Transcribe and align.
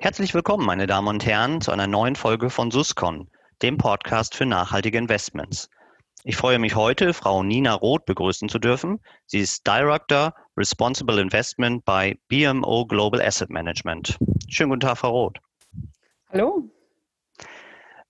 Herzlich 0.00 0.32
willkommen, 0.32 0.64
meine 0.64 0.86
Damen 0.86 1.08
und 1.08 1.26
Herren, 1.26 1.60
zu 1.60 1.72
einer 1.72 1.88
neuen 1.88 2.14
Folge 2.14 2.50
von 2.50 2.70
Suscon, 2.70 3.28
dem 3.62 3.78
Podcast 3.78 4.36
für 4.36 4.46
nachhaltige 4.46 4.96
Investments. 4.96 5.68
Ich 6.22 6.36
freue 6.36 6.60
mich 6.60 6.76
heute, 6.76 7.12
Frau 7.12 7.42
Nina 7.42 7.74
Roth 7.74 8.04
begrüßen 8.04 8.48
zu 8.48 8.60
dürfen. 8.60 9.00
Sie 9.26 9.40
ist 9.40 9.66
Director 9.66 10.34
Responsible 10.56 11.20
Investment 11.20 11.84
bei 11.84 12.16
BMO 12.28 12.86
Global 12.86 13.20
Asset 13.20 13.50
Management. 13.50 14.16
Schönen 14.48 14.70
guten 14.70 14.80
Tag, 14.82 14.98
Frau 14.98 15.10
Roth. 15.10 15.38
Hallo. 16.32 16.70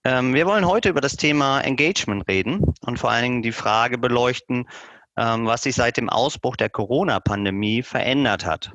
Ähm, 0.04 0.34
wir 0.34 0.44
wollen 0.44 0.66
heute 0.66 0.90
über 0.90 1.00
das 1.00 1.16
Thema 1.16 1.62
Engagement 1.62 2.28
reden 2.28 2.66
und 2.82 2.98
vor 2.98 3.10
allen 3.10 3.22
Dingen 3.22 3.42
die 3.42 3.52
Frage 3.52 3.96
beleuchten, 3.96 4.68
ähm, 5.16 5.46
was 5.46 5.62
sich 5.62 5.74
seit 5.74 5.96
dem 5.96 6.10
Ausbruch 6.10 6.56
der 6.56 6.68
Corona-Pandemie 6.68 7.82
verändert 7.82 8.44
hat 8.44 8.72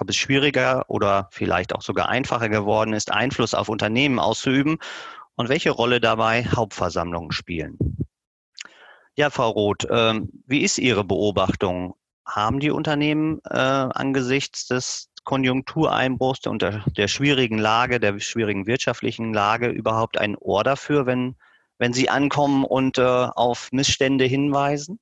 ob 0.00 0.10
es 0.10 0.16
schwieriger 0.16 0.84
oder 0.88 1.28
vielleicht 1.30 1.74
auch 1.74 1.82
sogar 1.82 2.08
einfacher 2.08 2.48
geworden 2.48 2.92
ist, 2.92 3.12
Einfluss 3.12 3.54
auf 3.54 3.68
Unternehmen 3.68 4.18
auszuüben 4.18 4.78
und 5.36 5.48
welche 5.48 5.70
Rolle 5.70 6.00
dabei 6.00 6.44
Hauptversammlungen 6.44 7.32
spielen. 7.32 7.78
Ja, 9.16 9.30
Frau 9.30 9.50
Roth, 9.50 9.86
ähm, 9.90 10.30
wie 10.46 10.62
ist 10.62 10.78
Ihre 10.78 11.04
Beobachtung? 11.04 11.94
Haben 12.26 12.58
die 12.58 12.70
Unternehmen 12.70 13.40
äh, 13.48 13.56
angesichts 13.56 14.66
des 14.66 15.10
Konjunktureinbruchs 15.24 16.46
und 16.46 16.62
der, 16.62 17.08
schwierigen 17.08 17.58
Lage, 17.58 18.00
der 18.00 18.18
schwierigen 18.18 18.66
wirtschaftlichen 18.66 19.32
Lage 19.32 19.68
überhaupt 19.68 20.18
ein 20.18 20.36
Ohr 20.36 20.64
dafür, 20.64 21.06
wenn, 21.06 21.36
wenn 21.78 21.92
sie 21.92 22.10
ankommen 22.10 22.64
und 22.64 22.98
äh, 22.98 23.02
auf 23.02 23.70
Missstände 23.72 24.24
hinweisen? 24.24 24.98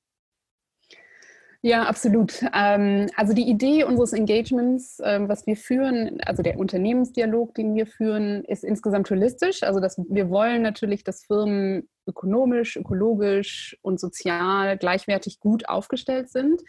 Ja, 1.65 1.83
absolut. 1.83 2.43
Ähm, 2.53 3.09
also 3.15 3.33
die 3.33 3.49
Idee 3.49 3.85
unseres 3.85 4.11
Engagements, 4.11 4.99
ähm, 5.01 5.29
was 5.29 5.47
wir 5.47 5.55
führen, 5.55 6.19
also 6.25 6.43
der 6.43 6.59
Unternehmensdialog, 6.59 7.55
den 7.55 7.73
wir 7.73 7.87
führen, 7.87 8.43
ist 8.43 8.65
insgesamt 8.65 9.09
holistisch. 9.09 9.63
Also 9.63 9.79
dass 9.79 9.97
wir 10.09 10.29
wollen 10.29 10.61
natürlich, 10.61 11.05
dass 11.05 11.23
Firmen 11.23 11.87
ökonomisch, 12.05 12.75
ökologisch 12.75 13.77
und 13.81 13.97
sozial 13.97 14.77
gleichwertig 14.77 15.39
gut 15.39 15.69
aufgestellt 15.69 16.29
sind. 16.29 16.61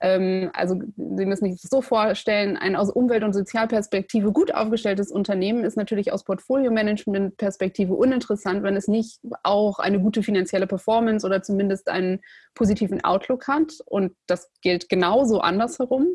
Ähm, 0.00 0.50
also 0.54 0.80
Sie 0.96 1.26
müssen 1.26 1.50
sich 1.50 1.60
das 1.60 1.70
so 1.70 1.82
vorstellen, 1.82 2.56
ein 2.56 2.76
aus 2.76 2.90
Umwelt- 2.90 3.22
und 3.22 3.34
Sozialperspektive 3.34 4.32
gut 4.32 4.54
aufgestelltes 4.54 5.10
Unternehmen 5.12 5.64
ist 5.64 5.76
natürlich 5.76 6.12
aus 6.12 6.24
Portfolio-Management-Perspektive 6.24 7.94
uninteressant, 7.94 8.62
wenn 8.62 8.76
es 8.76 8.88
nicht 8.88 9.20
auch 9.42 9.78
eine 9.78 10.00
gute 10.00 10.22
finanzielle 10.22 10.66
Performance 10.66 11.26
oder 11.26 11.42
zumindest 11.42 11.88
einen 11.88 12.20
positiven 12.54 13.04
Outlook 13.04 13.46
hat. 13.46 13.72
Und 13.86 14.12
das 14.26 14.50
gilt 14.62 14.88
genauso 14.88 15.40
andersherum. 15.40 16.06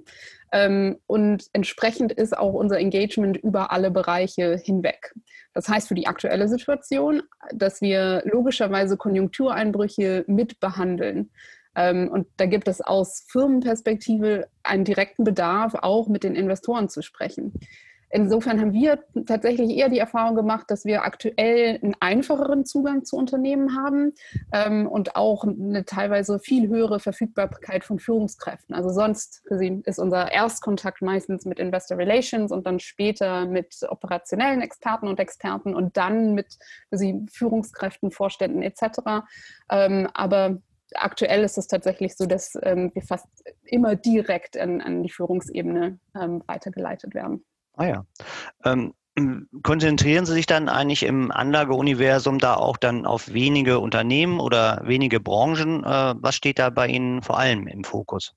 Ähm, 0.52 0.97
und 1.06 1.45
entsprechend 1.53 2.11
ist 2.11 2.38
auch 2.38 2.53
unser 2.53 2.80
Engagement 2.80 3.38
über 3.38 3.72
alle 3.72 3.91
Bereiche 3.91 4.58
hinweg. 4.58 5.13
Das 5.53 5.67
heißt 5.67 5.88
für 5.88 5.95
die 5.95 6.08
aktuelle 6.08 6.47
Situation, 6.47 7.23
dass 7.53 7.81
wir 7.81 8.23
logischerweise 8.25 8.97
Konjunktureinbrüche 8.97 10.25
mit 10.28 10.59
behandeln. 10.59 11.31
Ähm, 11.76 12.09
und 12.09 12.28
da 12.38 12.45
gibt 12.45 12.68
es 12.68 12.81
aus 12.81 13.26
Firmenperspektive 13.28 14.48
einen 14.64 14.86
direkten 14.86 15.23
Bedarf, 15.23 15.76
auch 15.76 16.08
mit 16.08 16.23
den 16.23 16.36
Investoren 16.36 16.90
zu 16.90 17.02
sprechen. 17.02 17.54
Insofern 18.16 18.62
haben 18.62 18.72
wir 18.72 19.04
tatsächlich 19.26 19.76
eher 19.76 19.90
die 19.90 20.00
Erfahrung 20.00 20.36
gemacht, 20.36 20.72
dass 20.72 20.86
wir 20.86 21.03
aktuell 21.03 21.80
einen 21.81 21.96
einfacheren 22.00 22.66
Zugang 22.66 23.03
zu 23.03 23.18
Unternehmen 23.18 23.76
haben 23.76 24.14
ähm, 24.53 24.88
und 24.88 25.18
auch 25.18 25.44
eine 25.44 25.84
teilweise 25.84 26.40
viel 26.40 26.70
höhere 26.70 27.02
Verfügbarkeit 27.02 27.84
von 27.84 28.00
Führungskräften. 28.00 28.73
Also 28.73 28.90
sonst 28.90 29.44
ist 29.84 30.00
unser 30.00 30.31
Erstkontakt 30.31 31.02
meistens 31.02 31.44
mit 31.44 31.59
Investor 31.59 31.98
Relations 31.98 32.53
und 32.53 32.66
dann 32.66 32.80
später 32.80 33.48
mit 33.48 33.76
operationellen 33.90 34.62
Experten 34.62 35.09
und 35.09 35.20
Experten 35.20 35.75
und 35.75 35.97
dann 35.97 36.35
mit 36.35 36.58
Führungskräften, 37.31 38.12
Vorständen 38.12 38.62
etc. 38.62 39.25
Ähm, 39.69 40.08
aber 40.14 40.62
aktuell 40.94 41.44
ist 41.44 41.57
es 41.57 41.68
tatsächlich 41.68 42.16
so, 42.16 42.25
dass 42.25 42.57
ähm, 42.62 42.91
wir 42.94 43.01
fast 43.01 43.28
immer 43.63 43.96
direkt 43.96 44.57
an, 44.57 44.81
an 44.81 45.03
die 45.03 45.09
Führungsebene 45.09 46.00
ähm, 46.19 46.44
weitergeleitet 46.47 47.13
werden. 47.16 47.46
Ah 47.73 47.85
ja. 47.85 48.06
Ähm, 48.63 48.94
konzentrieren 49.63 50.25
Sie 50.25 50.34
sich 50.34 50.46
dann 50.46 50.69
eigentlich 50.69 51.03
im 51.03 51.31
Anlageuniversum 51.31 52.40
da 52.40 52.56
auch 52.56 52.78
dann 52.78 53.06
auf 53.06 53.34
wenige 53.34 53.79
Unternehmen 53.79 54.40
oder 54.40 54.81
wenige 54.85 55.19
Branchen? 55.19 55.84
Äh, 55.84 56.16
was 56.18 56.35
steht 56.35 56.59
da 56.59 56.69
bei 56.69 56.88
Ihnen 56.88 57.22
vor 57.22 57.40
allem 57.40 57.67
im 57.67 57.84
Fokus? 57.84 58.34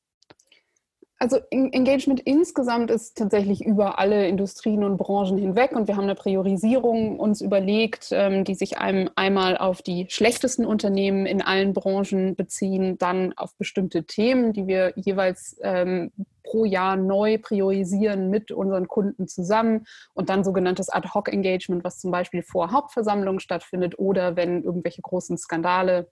Also 1.21 1.39
Engagement 1.51 2.21
insgesamt 2.21 2.93
ist 2.93 3.19
tatsächlich 3.19 3.65
über 3.67 3.99
alle 3.99 4.29
Industrien 4.29 4.85
und 4.85 4.99
Branchen 4.99 5.37
hinweg 5.37 5.73
und 5.73 5.89
wir 5.89 5.97
haben 5.97 6.05
eine 6.05 6.15
Priorisierung 6.15 7.19
uns 7.19 7.41
überlegt, 7.41 8.11
ähm, 8.13 8.45
die 8.45 8.55
sich 8.55 8.79
einem 8.79 9.11
einmal 9.17 9.59
auf 9.59 9.83
die 9.83 10.07
schlechtesten 10.09 10.65
Unternehmen 10.65 11.27
in 11.27 11.43
allen 11.43 11.73
Branchen 11.73 12.37
beziehen, 12.37 12.99
dann 12.99 13.33
auf 13.37 13.57
bestimmte 13.57 14.05
Themen, 14.05 14.53
die 14.53 14.69
wir 14.69 14.93
jeweils 14.95 15.57
ähm, 15.61 16.13
pro 16.45 16.65
Jahr 16.65 16.95
neu 16.95 17.39
priorisieren 17.39 18.31
mit 18.31 18.53
unseren 18.53 18.87
Kunden 18.87 19.27
zusammen 19.27 19.87
und 20.15 20.29
dann 20.29 20.45
sogenanntes 20.45 20.89
Ad-Hoc-Engagement, 20.89 21.83
was 21.83 21.99
zum 21.99 22.13
Beispiel 22.13 22.43
vor 22.43 22.71
Hauptversammlungen 22.71 23.41
stattfindet 23.41 23.99
oder 23.99 24.37
wenn 24.37 24.63
irgendwelche 24.63 25.03
großen 25.03 25.37
Skandale 25.37 26.09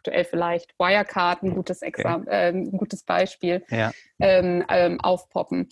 aktuell 0.00 0.24
vielleicht 0.24 0.78
Wirecard, 0.78 1.42
ein 1.42 1.54
gutes, 1.54 1.82
Exam 1.82 2.22
okay. 2.22 2.30
äh, 2.30 2.48
ein 2.48 2.72
gutes 2.72 3.02
Beispiel, 3.02 3.62
ja. 3.68 3.92
ähm, 4.18 4.64
ähm, 4.70 4.98
aufpoppen. 5.00 5.68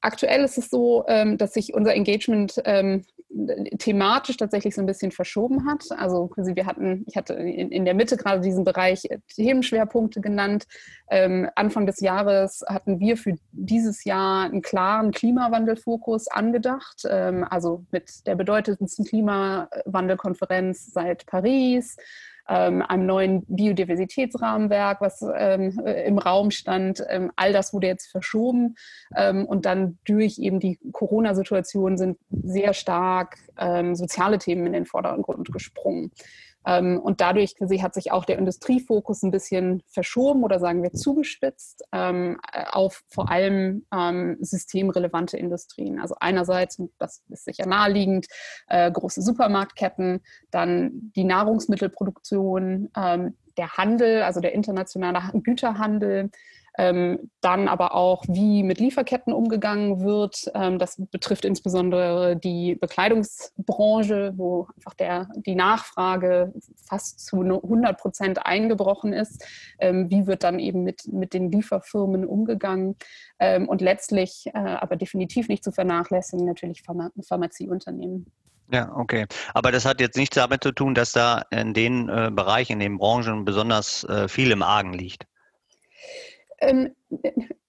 Aktuell 0.00 0.44
ist 0.44 0.58
es 0.58 0.68
so, 0.68 1.04
ähm, 1.08 1.38
dass 1.38 1.54
sich 1.54 1.74
unser 1.74 1.94
Engagement 1.94 2.60
ähm, 2.64 3.04
thematisch 3.78 4.36
tatsächlich 4.36 4.74
so 4.74 4.80
ein 4.80 4.86
bisschen 4.86 5.12
verschoben 5.12 5.68
hat. 5.68 5.84
Also 5.90 6.30
wir 6.36 6.66
hatten, 6.66 7.04
ich 7.06 7.16
hatte 7.16 7.34
in, 7.34 7.84
der 7.84 7.94
Mitte 7.94 8.16
gerade 8.16 8.40
diesen 8.40 8.64
Bereich 8.64 9.06
Themenschwerpunkte 9.34 10.20
genannt. 10.20 10.66
Ähm, 11.10 11.48
Anfang 11.54 11.84
des 11.84 12.00
Jahres 12.00 12.64
hatten 12.66 13.00
wir 13.00 13.16
für 13.16 13.36
dieses 13.52 14.04
Jahr 14.04 14.44
einen 14.44 14.62
klaren 14.62 15.10
Klimawandelfokus 15.10 16.28
angedacht. 16.28 17.04
also 17.04 17.84
mit 17.90 18.26
der 18.26 18.34
bedeutendsten 18.34 19.04
Klimawandelkonferenz 19.04 20.92
seit 20.92 21.26
Paris 21.26 21.96
ähm, 22.48 22.82
einem 22.82 23.06
neuen 23.06 23.44
Biodiversitätsrahmenwerk, 23.46 25.00
was 25.00 25.22
ähm, 25.34 25.80
äh, 25.84 26.06
im 26.06 26.18
Raum 26.18 26.50
stand. 26.50 27.04
Ähm, 27.08 27.30
all 27.36 27.52
das 27.52 27.72
wurde 27.72 27.86
jetzt 27.86 28.10
verschoben 28.10 28.76
ähm, 29.14 29.44
und 29.44 29.66
dann 29.66 29.98
durch 30.04 30.38
eben 30.38 30.60
die 30.60 30.78
Corona-Situation 30.92 31.98
sind 31.98 32.18
sehr 32.30 32.72
stark 32.72 33.36
ähm, 33.58 33.94
soziale 33.94 34.38
Themen 34.38 34.66
in 34.66 34.72
den 34.72 34.86
Vordergrund 34.86 35.52
gesprungen. 35.52 36.12
Ähm, 36.66 36.98
und 36.98 37.20
dadurch 37.20 37.54
hat 37.60 37.94
sich 37.94 38.12
auch 38.12 38.24
der 38.24 38.38
Industriefokus 38.38 39.22
ein 39.22 39.30
bisschen 39.30 39.82
verschoben 39.86 40.42
oder 40.42 40.58
sagen 40.58 40.82
wir 40.82 40.92
zugespitzt 40.92 41.84
ähm, 41.92 42.40
auf 42.70 43.02
vor 43.08 43.30
allem 43.30 43.86
ähm, 43.92 44.36
systemrelevante 44.40 45.36
Industrien. 45.36 46.00
Also 46.00 46.16
einerseits, 46.20 46.80
das 46.98 47.22
ist 47.28 47.44
sicher 47.44 47.66
naheliegend, 47.66 48.26
äh, 48.68 48.90
große 48.90 49.22
Supermarktketten, 49.22 50.20
dann 50.50 51.12
die 51.14 51.24
Nahrungsmittelproduktion, 51.24 52.90
der 53.58 53.76
Handel, 53.76 54.22
also 54.22 54.40
der 54.40 54.54
internationale 54.54 55.20
Güterhandel, 55.42 56.30
ähm, 56.78 57.30
dann 57.40 57.66
aber 57.66 57.94
auch, 57.94 58.24
wie 58.28 58.62
mit 58.62 58.78
Lieferketten 58.78 59.32
umgegangen 59.32 60.00
wird. 60.00 60.50
Ähm, 60.54 60.78
das 60.78 60.96
betrifft 61.10 61.44
insbesondere 61.44 62.36
die 62.36 62.76
Bekleidungsbranche, 62.76 64.32
wo 64.36 64.68
einfach 64.76 64.94
der, 64.94 65.28
die 65.44 65.56
Nachfrage 65.56 66.54
fast 66.86 67.26
zu 67.26 67.40
100 67.42 67.98
Prozent 67.98 68.46
eingebrochen 68.46 69.12
ist. 69.12 69.44
Ähm, 69.80 70.08
wie 70.08 70.26
wird 70.28 70.44
dann 70.44 70.60
eben 70.60 70.84
mit, 70.84 71.12
mit 71.12 71.34
den 71.34 71.50
Lieferfirmen 71.50 72.24
umgegangen? 72.24 72.96
Ähm, 73.40 73.68
und 73.68 73.80
letztlich, 73.80 74.46
äh, 74.54 74.58
aber 74.58 74.96
definitiv 74.96 75.48
nicht 75.48 75.64
zu 75.64 75.72
vernachlässigen, 75.72 76.46
natürlich 76.46 76.82
Pharma 76.82 77.10
Pharmazieunternehmen. 77.26 78.26
Ja, 78.70 78.92
okay. 78.94 79.26
Aber 79.54 79.72
das 79.72 79.84
hat 79.84 80.00
jetzt 80.00 80.16
nichts 80.16 80.36
damit 80.36 80.62
zu 80.62 80.72
tun, 80.72 80.94
dass 80.94 81.12
da 81.12 81.42
in 81.50 81.72
den 81.72 82.08
äh, 82.08 82.30
Bereichen, 82.30 82.74
in 82.74 82.80
den 82.80 82.98
Branchen 82.98 83.44
besonders 83.44 84.04
äh, 84.04 84.28
viel 84.28 84.50
im 84.50 84.62
Argen 84.62 84.92
liegt. 84.92 85.26
Ähm, 86.60 86.94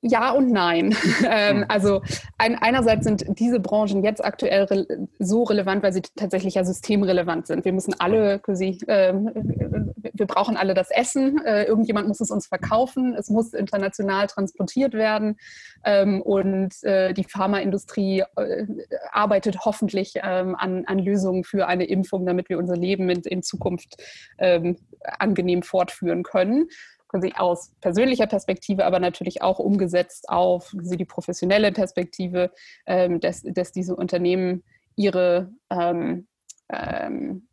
ja 0.01 0.31
und 0.31 0.51
nein. 0.51 0.95
ähm, 1.29 1.57
hm. 1.57 1.65
also 1.67 2.01
ein, 2.37 2.55
einerseits 2.55 3.05
sind 3.05 3.25
diese 3.39 3.59
Branchen 3.59 4.03
jetzt 4.03 4.23
aktuell 4.23 4.63
re 4.63 5.07
so 5.19 5.43
relevant, 5.43 5.83
weil 5.83 5.93
sie 5.93 6.01
tatsächlich 6.15 6.55
ja 6.55 6.63
systemrelevant 6.63 7.47
sind. 7.47 7.65
Wir 7.65 7.73
müssen 7.73 7.95
alle 7.99 8.39
quasi, 8.39 8.79
äh, 8.87 9.13
wir 9.13 10.25
brauchen 10.25 10.57
alle 10.57 10.73
das 10.73 10.89
Essen. 10.91 11.43
Äh, 11.45 11.63
irgendjemand 11.63 12.07
muss 12.07 12.21
es 12.21 12.31
uns 12.31 12.47
verkaufen. 12.47 13.13
Es 13.13 13.29
muss 13.29 13.53
international 13.53 14.27
transportiert 14.27 14.93
werden. 14.93 15.37
Ähm, 15.83 16.21
und 16.21 16.83
äh, 16.83 17.13
die 17.13 17.23
Pharmaindustrie 17.23 18.23
äh, 18.35 18.65
arbeitet 19.11 19.59
hoffentlich 19.65 20.13
ähm, 20.23 20.55
an, 20.55 20.85
an, 20.85 20.99
Lösungen 20.99 21.43
für 21.43 21.67
eine 21.67 21.85
Impfung, 21.85 22.25
damit 22.25 22.49
wir 22.49 22.57
unser 22.57 22.75
Leben 22.75 23.09
in, 23.09 23.21
in 23.21 23.43
Zukunft 23.43 23.95
ähm, 24.37 24.77
angenehm 25.19 25.61
fortführen 25.61 26.23
können 26.23 26.67
quasi 27.09 27.33
aus 27.35 27.73
persönlicher 27.81 28.27
Perspektive, 28.27 28.85
aber 28.85 28.99
natürlich 28.99 29.41
auch 29.41 29.59
umgesetzt 29.59 30.29
auf 30.29 30.73
die 30.73 31.05
professionelle 31.05 31.71
Perspektive, 31.71 32.51
ähm, 32.85 33.19
dass, 33.19 33.43
dass 33.43 33.71
diese 33.71 33.95
Unternehmen 33.95 34.63
ihre 34.95 35.51
ähm, 35.69 36.27
ähm, 36.69 37.47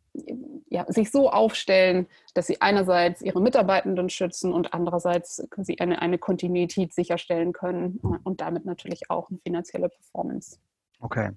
ja, 0.69 0.85
sich 0.87 1.11
so 1.11 1.29
aufstellen, 1.29 2.07
dass 2.33 2.47
sie 2.47 2.61
einerseits 2.61 3.21
ihre 3.21 3.41
Mitarbeitenden 3.41 4.09
schützen 4.09 4.53
und 4.53 4.73
andererseits 4.73 5.47
sie 5.57 5.79
eine, 5.79 6.01
eine 6.01 6.17
Kontinuität 6.17 6.93
sicherstellen 6.93 7.53
können 7.53 7.99
und 8.23 8.41
damit 8.41 8.65
natürlich 8.65 9.09
auch 9.09 9.29
eine 9.29 9.39
finanzielle 9.39 9.89
Performance. 9.89 10.59
Okay. 10.99 11.31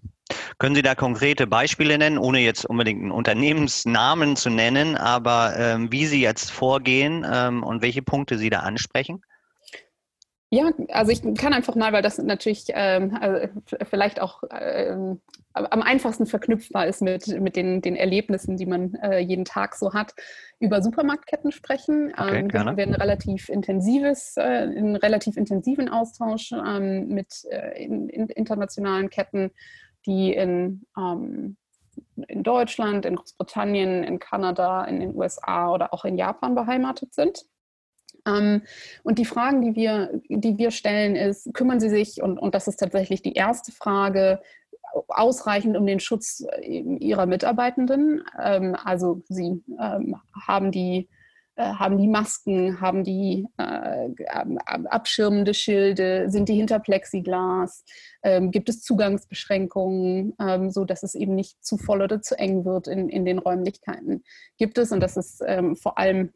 Können 0.60 0.74
Sie 0.74 0.82
da 0.82 0.94
konkrete 0.94 1.46
Beispiele 1.46 1.96
nennen, 1.96 2.18
ohne 2.18 2.40
jetzt 2.40 2.66
unbedingt 2.66 3.00
einen 3.00 3.12
Unternehmensnamen 3.12 4.36
zu 4.36 4.50
nennen, 4.50 4.94
aber 4.94 5.54
ähm, 5.56 5.90
wie 5.90 6.04
Sie 6.04 6.20
jetzt 6.20 6.50
vorgehen 6.50 7.26
ähm, 7.26 7.62
und 7.62 7.80
welche 7.80 8.02
Punkte 8.02 8.36
Sie 8.36 8.50
da 8.50 8.58
ansprechen? 8.58 9.22
Ja, 10.50 10.70
also 10.88 11.12
ich 11.12 11.22
kann 11.36 11.54
einfach 11.54 11.76
mal, 11.76 11.94
weil 11.94 12.02
das 12.02 12.18
natürlich 12.18 12.66
ähm, 12.74 13.16
also 13.18 13.48
vielleicht 13.88 14.20
auch 14.20 14.42
ähm, 14.50 15.22
am 15.54 15.80
einfachsten 15.80 16.26
verknüpfbar 16.26 16.86
ist 16.88 17.00
mit, 17.00 17.26
mit 17.40 17.56
den, 17.56 17.80
den 17.80 17.96
Erlebnissen, 17.96 18.58
die 18.58 18.66
man 18.66 18.94
äh, 18.96 19.18
jeden 19.18 19.46
Tag 19.46 19.76
so 19.76 19.94
hat, 19.94 20.12
über 20.58 20.82
Supermarktketten 20.82 21.52
sprechen. 21.52 22.12
Okay, 22.14 22.40
ähm, 22.40 22.52
wir 22.52 22.60
haben 22.60 22.94
relativ 22.94 23.48
intensives, 23.48 24.36
äh, 24.36 24.42
einen 24.42 24.96
relativ 24.96 25.38
intensiven 25.38 25.88
Austausch 25.88 26.52
ähm, 26.52 27.08
mit 27.08 27.46
äh, 27.50 27.82
in, 27.82 28.10
in 28.10 28.28
internationalen 28.28 29.08
Ketten, 29.08 29.52
die 30.06 30.32
in 30.32 30.82
ähm, 30.96 31.56
in 32.28 32.42
Deutschland, 32.42 33.06
in 33.06 33.16
Großbritannien, 33.16 34.04
in 34.04 34.18
Kanada, 34.18 34.84
in 34.84 35.00
den 35.00 35.16
USA 35.16 35.72
oder 35.72 35.92
auch 35.92 36.04
in 36.04 36.18
Japan 36.18 36.54
beheimatet 36.54 37.14
sind. 37.14 37.44
Ähm, 38.26 38.62
und 39.02 39.18
die 39.18 39.24
Fragen, 39.24 39.62
die 39.62 39.74
wir, 39.74 40.20
die 40.28 40.58
wir 40.58 40.70
stellen, 40.70 41.16
ist, 41.16 41.52
kümmern 41.54 41.80
Sie 41.80 41.88
sich, 41.88 42.22
und, 42.22 42.38
und 42.38 42.54
das 42.54 42.68
ist 42.68 42.76
tatsächlich 42.76 43.22
die 43.22 43.34
erste 43.34 43.72
Frage, 43.72 44.40
ausreichend 45.08 45.76
um 45.76 45.86
den 45.86 46.00
Schutz 46.00 46.44
äh, 46.60 46.80
Ihrer 46.80 47.26
Mitarbeitenden? 47.26 48.22
Ähm, 48.38 48.76
also 48.82 49.22
Sie 49.28 49.62
ähm, 49.80 50.16
haben 50.46 50.70
die 50.72 51.08
haben 51.60 51.98
die 51.98 52.08
Masken, 52.08 52.80
haben 52.80 53.04
die 53.04 53.46
äh, 53.56 54.08
abschirmende 54.64 55.54
Schilde, 55.54 56.30
sind 56.30 56.48
die 56.48 56.54
hinter 56.54 56.78
Plexiglas, 56.78 57.84
ähm, 58.22 58.50
gibt 58.50 58.68
es 58.68 58.82
Zugangsbeschränkungen, 58.82 60.34
ähm, 60.40 60.70
so 60.70 60.84
dass 60.84 61.02
es 61.02 61.14
eben 61.14 61.34
nicht 61.34 61.64
zu 61.64 61.76
voll 61.78 62.02
oder 62.02 62.20
zu 62.20 62.38
eng 62.38 62.64
wird 62.64 62.86
in, 62.86 63.08
in 63.08 63.24
den 63.24 63.38
Räumlichkeiten. 63.38 64.24
Gibt 64.58 64.78
es, 64.78 64.92
und 64.92 65.00
das 65.00 65.16
ist 65.16 65.42
ähm, 65.46 65.76
vor 65.76 65.98
allem 65.98 66.30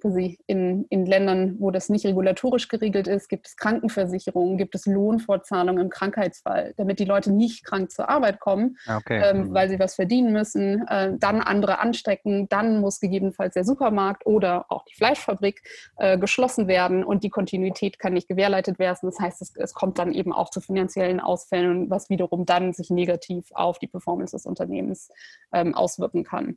in, 0.47 0.87
in 0.89 1.07
Ländern, 1.07 1.57
wo 1.59 1.71
das 1.71 1.89
nicht 1.89 2.07
regulatorisch 2.07 2.69
geregelt 2.69 3.07
ist, 3.07 3.29
gibt 3.29 3.49
es 3.49 3.57
Krankenversicherungen, 3.57 4.57
gibt 4.57 4.75
es 4.75 4.87
Lohnfortzahlungen 4.87 5.85
im 5.85 5.91
Krankheitsfall, 5.91 6.75
damit 6.77 6.99
die 6.99 7.05
Leute 7.05 7.33
nicht 7.33 7.65
krank 7.65 7.91
zur 7.91 8.09
Arbeit 8.09 8.41
kommen, 8.41 8.77
okay. 8.89 9.23
ähm, 9.25 9.53
weil 9.53 9.69
sie 9.69 9.79
was 9.79 9.95
verdienen 9.95 10.33
müssen, 10.33 10.87
äh, 10.89 11.13
dann 11.19 11.41
andere 11.41 11.79
anstecken, 11.79 12.49
dann 12.49 12.81
muss 12.81 13.01
gegebenenfalls 13.01 13.55
der 13.55 13.65
Supermarkt 13.65 14.27
oder 14.27 14.67
auch 14.71 14.85
die 14.85 14.95
Fleischfabrik 15.15 15.63
äh, 15.97 16.19
geschlossen 16.19 16.69
werden 16.69 17.05
und 17.05 17.25
die 17.25 17.31
Kontinuität 17.31 17.99
kann 17.99 18.13
nicht 18.13 18.29
gewährleistet 18.29 18.79
werden. 18.79 18.99
Das 19.03 19.19
heißt, 19.19 19.43
es, 19.43 19.55
es 19.57 19.75
kommt 19.75 19.99
dann 19.99 20.13
eben 20.13 20.33
auch 20.33 20.51
zu 20.51 20.61
finanziellen 20.61 21.21
Ausfällen 21.21 21.91
was 21.91 22.11
wiederum 22.11 22.45
dann 22.45 22.73
sich 22.73 22.91
negativ 22.91 23.51
auf 23.53 23.79
die 23.79 23.87
Performance 23.87 24.37
des 24.37 24.47
Unternehmens 24.47 25.11
ähm, 25.53 25.75
auswirken 25.75 26.25
kann. 26.25 26.57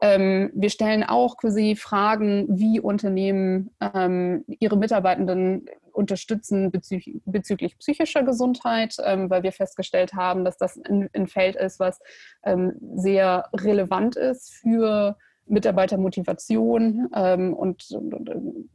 Ähm, 0.00 0.50
wir 0.54 0.70
stellen 0.70 1.02
auch 1.02 1.36
quasi 1.36 1.74
Fragen, 1.74 2.46
wie 2.48 2.78
Unternehmen 2.78 3.70
ähm, 3.80 4.44
ihre 4.46 4.76
Mitarbeitenden 4.76 5.66
unterstützen 5.92 6.70
bezü 6.70 7.00
bezüglich 7.24 7.76
psychischer 7.78 8.22
Gesundheit, 8.22 8.94
ähm, 9.04 9.28
weil 9.28 9.42
wir 9.42 9.50
festgestellt 9.50 10.14
haben, 10.14 10.44
dass 10.44 10.56
das 10.56 10.78
ein, 10.88 11.10
ein 11.12 11.26
Feld 11.26 11.56
ist, 11.56 11.80
was 11.80 11.98
ähm, 12.44 12.74
sehr 12.94 13.48
relevant 13.52 14.14
ist 14.14 14.54
für 14.54 15.16
Mitarbeitermotivation 15.48 17.08
ähm, 17.14 17.54
und, 17.54 17.90
und, 17.90 18.14
und 18.14 18.70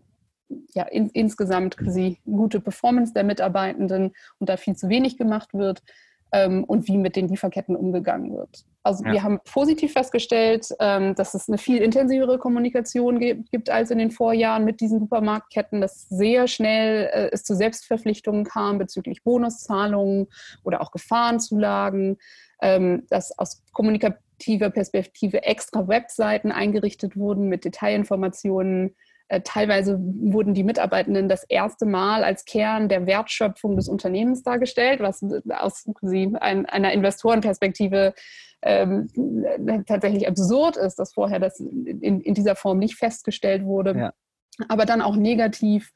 ja, 0.74 0.84
in, 0.84 1.10
insgesamt 1.10 1.78
quasi 1.78 2.20
gute 2.26 2.60
Performance 2.60 3.14
der 3.14 3.24
Mitarbeitenden 3.24 4.14
und 4.40 4.50
da 4.50 4.58
viel 4.58 4.76
zu 4.76 4.90
wenig 4.90 5.18
gemacht 5.18 5.54
wird 5.54 5.82
ähm, 6.32 6.64
und 6.64 6.88
wie 6.88 6.98
mit 6.98 7.16
den 7.16 7.28
Lieferketten 7.28 7.76
umgegangen 7.76 8.36
wird. 8.36 8.66
Also 8.82 9.06
ja. 9.06 9.14
wir 9.14 9.24
haben 9.24 9.40
positiv 9.46 9.94
festgestellt, 9.94 10.68
ähm, 10.80 11.16
dass 11.16 11.36
es 11.36 11.48
eine 11.48 11.58
viel 11.58 11.78
intensivere 11.78 12.38
Kommunikation 12.38 13.20
gibt 13.20 13.70
als 13.70 13.92
in 13.92 13.98
den 14.00 14.12
Vorjahren 14.12 14.66
mit 14.66 14.82
diesen 14.82 15.00
Supermarktketten, 15.00 15.80
dass 15.80 16.10
sehr 16.10 16.48
schnell 16.48 17.10
äh, 17.14 17.30
es 17.32 17.44
zu 17.44 17.56
Selbstverpflichtungen 17.56 18.44
kam 18.44 18.80
bezüglich 18.80 19.24
Bonuszahlungen 19.24 20.28
oder 20.64 20.82
auch 20.82 20.92
Gefahrenzulagen, 20.92 22.18
ähm, 22.62 23.06
dass 23.10 23.38
aus 23.38 23.64
kommunikativer 23.72 24.24
Perspektive 24.70 25.44
extra 25.44 25.88
Webseiten 25.88 26.52
eingerichtet 26.52 27.18
wurden 27.18 27.50
mit 27.50 27.66
Detailinformationen 27.66 28.96
äh, 29.34 29.42
teilweise 29.42 29.98
wurden 30.00 30.54
die 30.54 30.64
Mitarbeitenden 30.64 31.30
das 31.30 31.44
erste 31.44 31.86
Mal 31.86 32.24
als 32.24 32.46
Kern 32.46 32.90
der 32.90 33.06
Wertschöpfung 33.06 33.76
des 33.76 33.88
Unternehmens 33.88 34.44
dargestellt, 34.44 35.00
was 35.00 35.24
aus 35.60 35.86
einer 36.04 36.94
Investorenperspektive 36.94 38.14
ähm, 38.62 39.08
tatsächlich 39.88 40.28
absurd 40.28 40.78
ist, 40.78 41.00
dass 41.00 41.14
vorher 41.14 41.40
das 41.40 41.60
in, 41.60 42.22
in 42.22 42.34
dieser 42.34 42.56
Form 42.56 42.78
nicht 42.80 42.96
festgestellt 42.96 43.64
wurde. 43.66 43.98
Ja. 43.98 44.14
Aber 44.68 44.86
dann 44.86 45.02
auch 45.02 45.16
negativ 45.16 45.92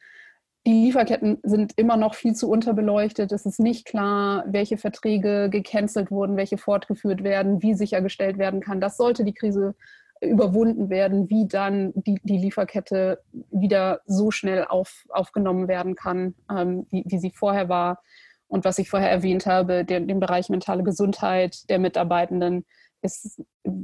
die 0.68 0.74
Lieferketten 0.74 1.38
sind 1.44 1.72
immer 1.78 1.96
noch 1.96 2.14
viel 2.14 2.36
zu 2.36 2.50
unterbeleuchtet. 2.50 3.32
Es 3.32 3.46
ist 3.46 3.58
nicht 3.58 3.86
klar, 3.86 4.44
welche 4.48 4.78
Verträge 4.78 5.50
gecancelt 5.50 6.12
wurden, 6.12 6.36
welche 6.36 6.58
fortgeführt 6.58 7.24
werden, 7.24 7.64
wie 7.64 7.74
sichergestellt 7.74 8.38
werden 8.38 8.60
kann. 8.60 8.82
Das 8.82 8.98
sollte 8.98 9.24
die 9.24 9.34
Krise 9.34 9.76
überwunden 10.20 10.90
werden, 10.90 11.30
wie 11.30 11.48
dann 11.48 11.94
die, 11.96 12.20
die 12.22 12.38
Lieferkette 12.38 13.24
wieder 13.50 14.02
so 14.08 14.30
schnell 14.30 14.66
auf, 14.66 15.06
aufgenommen 15.08 15.70
werden 15.70 15.96
kann, 15.96 16.36
ähm, 16.52 16.86
wie, 16.90 17.06
wie 17.08 17.20
sie 17.20 17.32
vorher 17.32 17.70
war. 17.70 18.04
Und 18.50 18.66
was 18.66 18.78
ich 18.78 18.90
vorher 18.90 19.10
erwähnt 19.10 19.46
habe, 19.46 19.86
den, 19.86 20.10
den 20.10 20.20
Bereich 20.20 20.50
mentale 20.50 20.84
Gesundheit 20.84 21.70
der 21.70 21.80
Mitarbeitenden 21.80 22.66
ist 23.02 23.42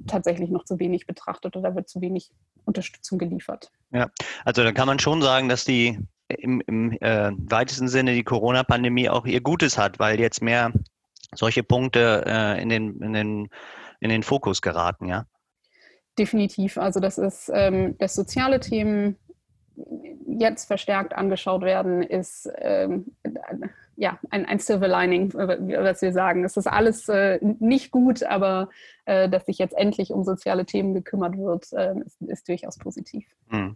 tatsächlich 0.07 0.49
noch 0.49 0.65
zu 0.65 0.79
wenig 0.79 1.07
betrachtet 1.07 1.55
oder 1.55 1.75
wird 1.75 1.87
zu 1.87 2.01
wenig 2.01 2.31
Unterstützung 2.65 3.19
geliefert. 3.19 3.71
Ja, 3.91 4.09
also 4.43 4.63
da 4.63 4.73
kann 4.73 4.87
man 4.87 4.99
schon 4.99 5.21
sagen, 5.21 5.47
dass 5.47 5.63
die 5.63 5.97
im, 6.39 6.61
im 6.67 6.91
äh, 7.01 7.31
weitesten 7.37 7.87
Sinne 7.87 8.13
die 8.13 8.23
Corona-Pandemie 8.23 9.09
auch 9.09 9.25
ihr 9.25 9.41
Gutes 9.41 9.77
hat, 9.77 9.99
weil 9.99 10.19
jetzt 10.19 10.41
mehr 10.41 10.71
solche 11.35 11.63
Punkte 11.63 12.23
äh, 12.25 12.61
in, 12.61 12.69
den, 12.69 13.01
in, 13.01 13.13
den, 13.13 13.49
in 13.99 14.09
den 14.09 14.23
Fokus 14.23 14.61
geraten, 14.61 15.07
ja. 15.07 15.25
Definitiv. 16.17 16.77
Also 16.77 16.99
das 16.99 17.17
ist, 17.17 17.51
ähm, 17.53 17.97
dass 17.97 18.13
soziale 18.13 18.59
Themen 18.59 19.17
jetzt 20.27 20.65
verstärkt 20.65 21.13
angeschaut 21.13 21.63
werden, 21.63 22.03
ist 22.03 22.49
ähm, 22.59 23.15
ja 23.95 24.19
ein, 24.29 24.45
ein 24.45 24.59
Silver 24.59 24.87
Lining, 24.87 25.33
was 25.33 26.01
wir 26.01 26.13
sagen. 26.13 26.43
Es 26.43 26.57
ist 26.57 26.67
alles 26.67 27.09
äh, 27.09 27.39
nicht 27.41 27.91
gut, 27.91 28.23
aber 28.23 28.69
äh, 29.05 29.29
dass 29.29 29.45
sich 29.45 29.57
jetzt 29.57 29.75
endlich 29.75 30.11
um 30.11 30.23
soziale 30.23 30.65
Themen 30.65 30.93
gekümmert 30.93 31.37
wird, 31.37 31.71
äh, 31.73 31.95
ist, 32.05 32.21
ist, 32.21 32.47
durchaus 32.47 32.77
positiv. 32.77 33.25
Mhm. 33.49 33.75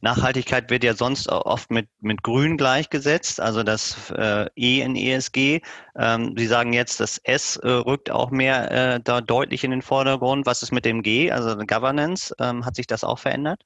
Nachhaltigkeit 0.00 0.70
wird 0.70 0.84
ja 0.84 0.94
sonst 0.94 1.28
oft 1.28 1.70
mit, 1.70 1.88
mit 2.00 2.22
Grün 2.22 2.56
gleichgesetzt, 2.56 3.40
also 3.40 3.62
das 3.62 4.10
äh, 4.10 4.46
E 4.54 4.80
in 4.80 4.96
ESG. 4.96 5.60
Ähm, 5.96 6.34
Sie 6.36 6.46
sagen 6.46 6.72
jetzt, 6.72 7.00
das 7.00 7.18
S 7.24 7.56
äh, 7.56 7.68
rückt 7.68 8.10
auch 8.10 8.30
mehr 8.30 8.70
äh, 8.70 9.00
da 9.02 9.20
deutlich 9.20 9.64
in 9.64 9.70
den 9.70 9.82
Vordergrund. 9.82 10.46
Was 10.46 10.62
ist 10.62 10.72
mit 10.72 10.84
dem 10.84 11.02
G, 11.02 11.30
also 11.30 11.56
Governance? 11.56 12.34
Ähm, 12.38 12.64
hat 12.64 12.76
sich 12.76 12.86
das 12.86 13.04
auch 13.04 13.18
verändert? 13.18 13.62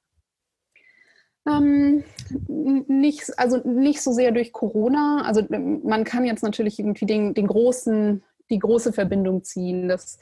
Ähm, 1.47 2.03
nicht, 2.47 3.37
also 3.37 3.57
nicht 3.67 4.01
so 4.01 4.11
sehr 4.11 4.31
durch 4.31 4.53
Corona. 4.53 5.23
Also 5.25 5.43
man 5.49 6.03
kann 6.03 6.25
jetzt 6.25 6.43
natürlich 6.43 6.79
irgendwie 6.79 7.05
den, 7.05 7.33
den 7.33 7.47
großen, 7.47 8.23
die 8.49 8.59
große 8.59 8.93
Verbindung 8.93 9.43
ziehen, 9.43 9.87
dass 9.87 10.19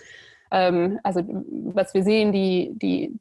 ähm, 0.51 0.99
also 1.03 1.23
was 1.73 1.93
wir 1.93 2.03
sehen, 2.03 2.31
die, 2.31 2.71
die, 2.73 3.19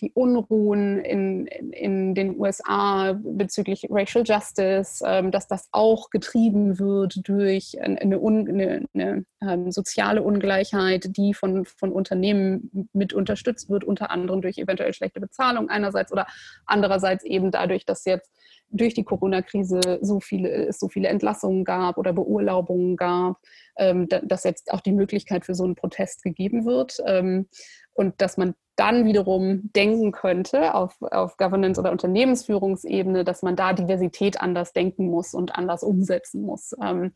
die 0.00 0.12
Unruhen 0.12 0.98
in, 0.98 1.46
in 1.46 2.14
den 2.14 2.38
USA 2.38 3.18
bezüglich 3.22 3.86
Racial 3.90 4.24
Justice, 4.26 5.04
ähm, 5.06 5.30
dass 5.30 5.46
das 5.46 5.68
auch 5.72 6.10
getrieben 6.10 6.78
wird 6.78 7.28
durch 7.28 7.80
eine, 7.80 8.00
eine, 8.00 8.86
eine 8.94 9.24
ähm, 9.40 9.70
soziale 9.70 10.22
Ungleichheit, 10.22 11.16
die 11.16 11.34
von, 11.34 11.64
von 11.64 11.92
Unternehmen 11.92 12.88
mit 12.92 13.12
unterstützt 13.12 13.70
wird, 13.70 13.84
unter 13.84 14.10
anderem 14.10 14.42
durch 14.42 14.58
eventuell 14.58 14.92
schlechte 14.92 15.20
Bezahlung 15.20 15.68
einerseits 15.68 16.12
oder 16.12 16.26
andererseits 16.66 17.24
eben 17.24 17.50
dadurch, 17.50 17.84
dass 17.86 18.04
jetzt 18.04 18.30
durch 18.70 18.94
die 18.94 19.04
Corona-Krise 19.04 19.98
so 20.02 20.20
viele, 20.20 20.72
so 20.72 20.88
viele 20.88 21.08
Entlassungen 21.08 21.64
gab 21.64 21.96
oder 21.96 22.12
Beurlaubungen 22.12 22.96
gab, 22.96 23.38
dass 23.78 24.44
jetzt 24.44 24.72
auch 24.72 24.80
die 24.80 24.92
Möglichkeit 24.92 25.44
für 25.44 25.54
so 25.54 25.64
einen 25.64 25.76
Protest 25.76 26.22
gegeben 26.22 26.64
wird 26.64 26.98
ähm, 27.06 27.46
und 27.94 28.20
dass 28.20 28.36
man 28.36 28.54
dann 28.76 29.04
wiederum 29.04 29.70
denken 29.74 30.12
könnte 30.12 30.74
auf, 30.74 31.00
auf 31.00 31.36
Governance- 31.36 31.80
oder 31.80 31.92
Unternehmensführungsebene, 31.92 33.24
dass 33.24 33.42
man 33.42 33.56
da 33.56 33.72
Diversität 33.72 34.40
anders 34.40 34.72
denken 34.72 35.06
muss 35.06 35.34
und 35.34 35.56
anders 35.56 35.82
umsetzen 35.82 36.42
muss. 36.42 36.74
Ähm, 36.82 37.12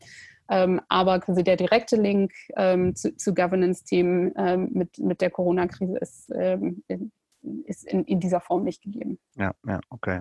Ähm, 0.49 0.81
aber 0.89 1.21
quasi 1.21 1.41
der 1.41 1.55
direkte 1.55 1.95
Link 1.95 2.33
ähm, 2.57 2.95
zu, 2.95 3.15
zu 3.15 3.33
Governance-Themen 3.33 4.33
ähm, 4.35 4.69
mit, 4.73 4.99
mit 4.99 5.21
der 5.21 5.31
Corona-Krise 5.31 5.97
ist, 5.97 6.29
ähm, 6.35 6.83
ist 7.65 7.85
in, 7.85 8.03
in 8.03 8.19
dieser 8.19 8.41
Form 8.41 8.65
nicht 8.65 8.83
gegeben. 8.83 9.19
Ja, 9.35 9.53
ja, 9.65 9.79
okay. 9.89 10.19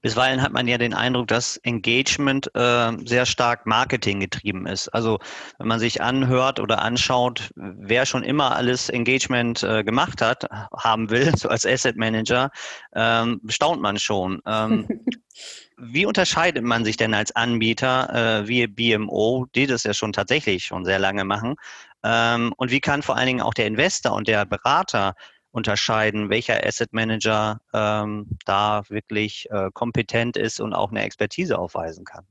Bisweilen 0.00 0.42
hat 0.42 0.52
man 0.52 0.68
ja 0.68 0.78
den 0.78 0.94
Eindruck, 0.94 1.26
dass 1.28 1.56
Engagement 1.58 2.54
äh, 2.54 2.92
sehr 3.04 3.26
stark 3.26 3.66
Marketing 3.66 4.20
getrieben 4.20 4.66
ist. 4.66 4.88
Also 4.88 5.18
wenn 5.58 5.66
man 5.66 5.80
sich 5.80 6.00
anhört 6.00 6.60
oder 6.60 6.82
anschaut, 6.82 7.50
wer 7.56 8.06
schon 8.06 8.22
immer 8.22 8.54
alles 8.54 8.88
Engagement 8.88 9.62
äh, 9.62 9.82
gemacht 9.82 10.22
hat, 10.22 10.44
haben 10.76 11.10
will, 11.10 11.32
so 11.36 11.48
als 11.48 11.66
Asset 11.66 11.96
Manager, 11.96 12.50
ähm, 12.94 13.40
staunt 13.48 13.80
man 13.80 13.98
schon. 13.98 14.40
Ähm, 14.46 14.86
wie 15.78 16.06
unterscheidet 16.06 16.64
man 16.64 16.84
sich 16.84 16.96
denn 16.96 17.12
als 17.12 17.34
Anbieter 17.34 18.42
äh, 18.44 18.48
wie 18.48 18.66
BMO, 18.66 19.46
die 19.54 19.66
das 19.66 19.82
ja 19.82 19.92
schon 19.92 20.12
tatsächlich 20.12 20.64
schon 20.64 20.84
sehr 20.84 20.98
lange 20.98 21.24
machen? 21.24 21.56
Ähm, 22.04 22.54
und 22.56 22.70
wie 22.70 22.80
kann 22.80 23.02
vor 23.02 23.16
allen 23.16 23.26
Dingen 23.26 23.42
auch 23.42 23.54
der 23.54 23.66
Investor 23.66 24.12
und 24.12 24.28
der 24.28 24.46
Berater 24.46 25.14
unterscheiden, 25.56 26.30
welcher 26.30 26.64
Asset 26.64 26.92
Manager 26.92 27.60
ähm, 27.72 28.28
da 28.44 28.82
wirklich 28.88 29.48
äh, 29.50 29.70
kompetent 29.72 30.36
ist 30.36 30.60
und 30.60 30.74
auch 30.74 30.90
eine 30.90 31.02
Expertise 31.02 31.58
aufweisen 31.58 32.04
kann. 32.04 32.26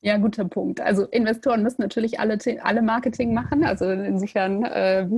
Ja, 0.00 0.16
guter 0.16 0.44
Punkt. 0.44 0.80
Also 0.80 1.06
Investoren 1.06 1.64
müssen 1.64 1.82
natürlich 1.82 2.20
alle, 2.20 2.38
alle 2.62 2.82
Marketing 2.82 3.34
machen. 3.34 3.64
Also 3.64 3.90
insofern, 3.90 4.62
äh, 4.64 5.08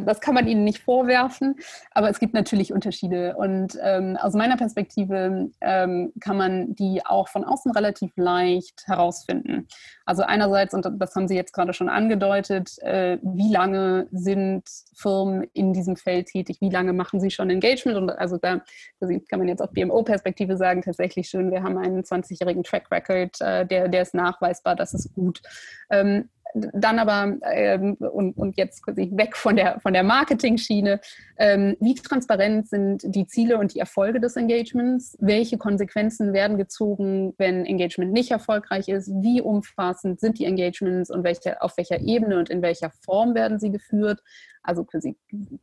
das 0.00 0.20
kann 0.20 0.34
man 0.34 0.48
ihnen 0.48 0.64
nicht 0.64 0.80
vorwerfen. 0.80 1.54
Aber 1.92 2.10
es 2.10 2.18
gibt 2.18 2.34
natürlich 2.34 2.72
Unterschiede. 2.72 3.36
Und 3.36 3.78
ähm, 3.80 4.16
aus 4.20 4.34
meiner 4.34 4.56
Perspektive 4.56 5.50
ähm, 5.60 6.12
kann 6.18 6.36
man 6.36 6.74
die 6.74 7.06
auch 7.06 7.28
von 7.28 7.44
außen 7.44 7.70
relativ 7.70 8.10
leicht 8.16 8.82
herausfinden. 8.86 9.68
Also 10.06 10.24
einerseits, 10.24 10.74
und 10.74 10.88
das 10.98 11.14
haben 11.14 11.28
Sie 11.28 11.36
jetzt 11.36 11.52
gerade 11.52 11.72
schon 11.72 11.88
angedeutet, 11.88 12.80
äh, 12.82 13.18
wie 13.22 13.52
lange 13.52 14.08
sind 14.10 14.64
Firmen 14.96 15.44
in 15.52 15.72
diesem 15.72 15.94
Feld 15.94 16.26
tätig? 16.26 16.56
Wie 16.60 16.70
lange 16.70 16.92
machen 16.92 17.20
sie 17.20 17.30
schon 17.30 17.48
Engagement? 17.48 17.96
Und 17.96 18.10
also 18.10 18.38
da 18.38 18.60
kann 19.00 19.38
man 19.38 19.46
jetzt 19.46 19.62
auf 19.62 19.70
BMO-Perspektive 19.70 20.56
sagen, 20.56 20.82
tatsächlich 20.82 21.28
schön, 21.28 21.52
wir 21.52 21.62
haben 21.62 21.78
einen 21.78 22.02
20-jährigen 22.02 22.64
Track 22.64 22.90
Record, 22.90 23.40
äh, 23.40 23.64
der, 23.66 23.88
der 23.88 24.02
ist 24.02 24.15
nachweisbar, 24.16 24.74
das 24.74 24.94
ist 24.94 25.14
gut. 25.14 25.42
Ähm, 25.90 26.28
dann 26.72 26.98
aber, 26.98 27.36
ähm, 27.52 27.94
und, 27.94 28.36
und 28.36 28.56
jetzt 28.56 28.86
weg 28.86 29.36
von 29.36 29.56
der, 29.56 29.78
von 29.80 29.92
der 29.92 30.02
Marketing-Schiene, 30.02 31.00
ähm, 31.38 31.76
wie 31.80 31.94
transparent 31.94 32.68
sind 32.68 33.02
die 33.04 33.26
Ziele 33.26 33.58
und 33.58 33.74
die 33.74 33.78
Erfolge 33.78 34.20
des 34.20 34.36
Engagements? 34.36 35.16
Welche 35.20 35.58
Konsequenzen 35.58 36.32
werden 36.32 36.56
gezogen, 36.56 37.34
wenn 37.36 37.66
Engagement 37.66 38.12
nicht 38.12 38.30
erfolgreich 38.30 38.88
ist? 38.88 39.10
Wie 39.20 39.40
umfassend 39.40 40.20
sind 40.20 40.38
die 40.38 40.46
Engagements 40.46 41.10
und 41.10 41.24
welche, 41.24 41.60
auf 41.60 41.76
welcher 41.76 42.00
Ebene 42.00 42.38
und 42.38 42.48
in 42.48 42.62
welcher 42.62 42.90
Form 43.04 43.34
werden 43.34 43.58
sie 43.58 43.70
geführt? 43.70 44.22
Also 44.62 44.84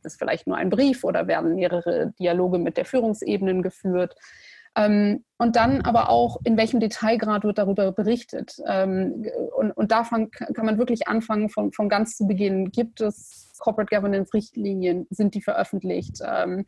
ist 0.02 0.18
vielleicht 0.18 0.46
nur 0.46 0.56
ein 0.56 0.70
Brief 0.70 1.04
oder 1.04 1.26
werden 1.26 1.56
mehrere 1.56 2.12
Dialoge 2.18 2.58
mit 2.58 2.76
der 2.76 2.84
Führungsebene 2.84 3.62
geführt? 3.62 4.14
Ähm, 4.76 5.24
und 5.38 5.56
dann 5.56 5.82
aber 5.82 6.08
auch, 6.08 6.38
in 6.44 6.56
welchem 6.56 6.80
Detailgrad 6.80 7.44
wird 7.44 7.58
darüber 7.58 7.92
berichtet. 7.92 8.56
Ähm, 8.66 9.26
und, 9.56 9.70
und 9.72 9.92
davon 9.92 10.30
kann 10.30 10.66
man 10.66 10.78
wirklich 10.78 11.06
anfangen, 11.06 11.48
von, 11.48 11.72
von 11.72 11.88
ganz 11.88 12.16
zu 12.16 12.26
Beginn. 12.26 12.70
Gibt 12.70 13.00
es 13.00 13.52
Corporate 13.58 13.94
Governance-Richtlinien? 13.94 15.06
Sind 15.10 15.34
die 15.34 15.42
veröffentlicht? 15.42 16.18
Ähm, 16.26 16.64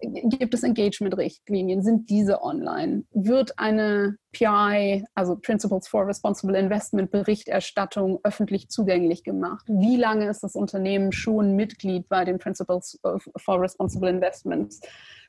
gibt 0.00 0.54
es 0.54 0.62
Engagement-Richtlinien? 0.62 1.82
Sind 1.82 2.10
diese 2.10 2.42
online? 2.42 3.04
Wird 3.12 3.58
eine 3.58 4.16
PI, 4.32 5.04
also 5.14 5.36
Principles 5.36 5.86
for 5.86 6.06
Responsible 6.06 6.58
Investment 6.58 7.10
Berichterstattung, 7.10 8.18
öffentlich 8.24 8.68
zugänglich 8.68 9.22
gemacht? 9.22 9.64
Wie 9.68 9.96
lange 9.96 10.28
ist 10.28 10.42
das 10.42 10.56
Unternehmen 10.56 11.12
schon 11.12 11.54
Mitglied 11.54 12.08
bei 12.08 12.24
den 12.24 12.38
Principles 12.38 12.98
for 13.36 13.60
Responsible 13.60 14.10
Investments? 14.10 14.80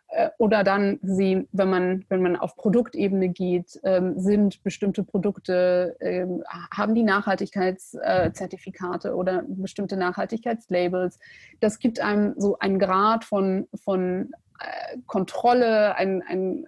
Äh, 0.09 0.29
oder 0.38 0.63
dann 0.63 1.00
sie, 1.01 1.47
wenn 1.51 1.69
man, 1.69 2.05
wenn 2.09 2.21
man 2.21 2.35
auf 2.35 2.55
Produktebene 2.55 3.29
geht, 3.29 3.79
ähm, 3.83 4.19
sind 4.19 4.62
bestimmte 4.63 5.03
Produkte, 5.03 5.97
ähm, 6.00 6.43
haben 6.71 6.95
die 6.95 7.03
Nachhaltigkeitszertifikate 7.03 9.15
oder 9.15 9.43
bestimmte 9.47 9.97
Nachhaltigkeitslabels. 9.97 11.19
Das 11.59 11.79
gibt 11.79 12.00
einem 12.00 12.35
so 12.38 12.59
einen 12.59 12.79
Grad 12.79 13.25
von, 13.25 13.67
von 13.83 14.31
äh, 14.59 14.97
Kontrolle, 15.05 15.95
ein, 15.95 16.21
ein, 16.21 16.65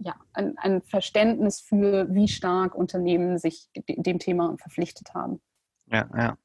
ja, 0.00 0.14
ein, 0.32 0.56
ein 0.58 0.82
Verständnis 0.82 1.60
für, 1.60 2.12
wie 2.14 2.28
stark 2.28 2.74
Unternehmen 2.74 3.38
sich 3.38 3.68
dem 3.74 4.18
Thema 4.18 4.56
verpflichtet 4.58 5.14
haben. 5.14 5.40
Ja, 5.86 6.08
ja. 6.14 6.36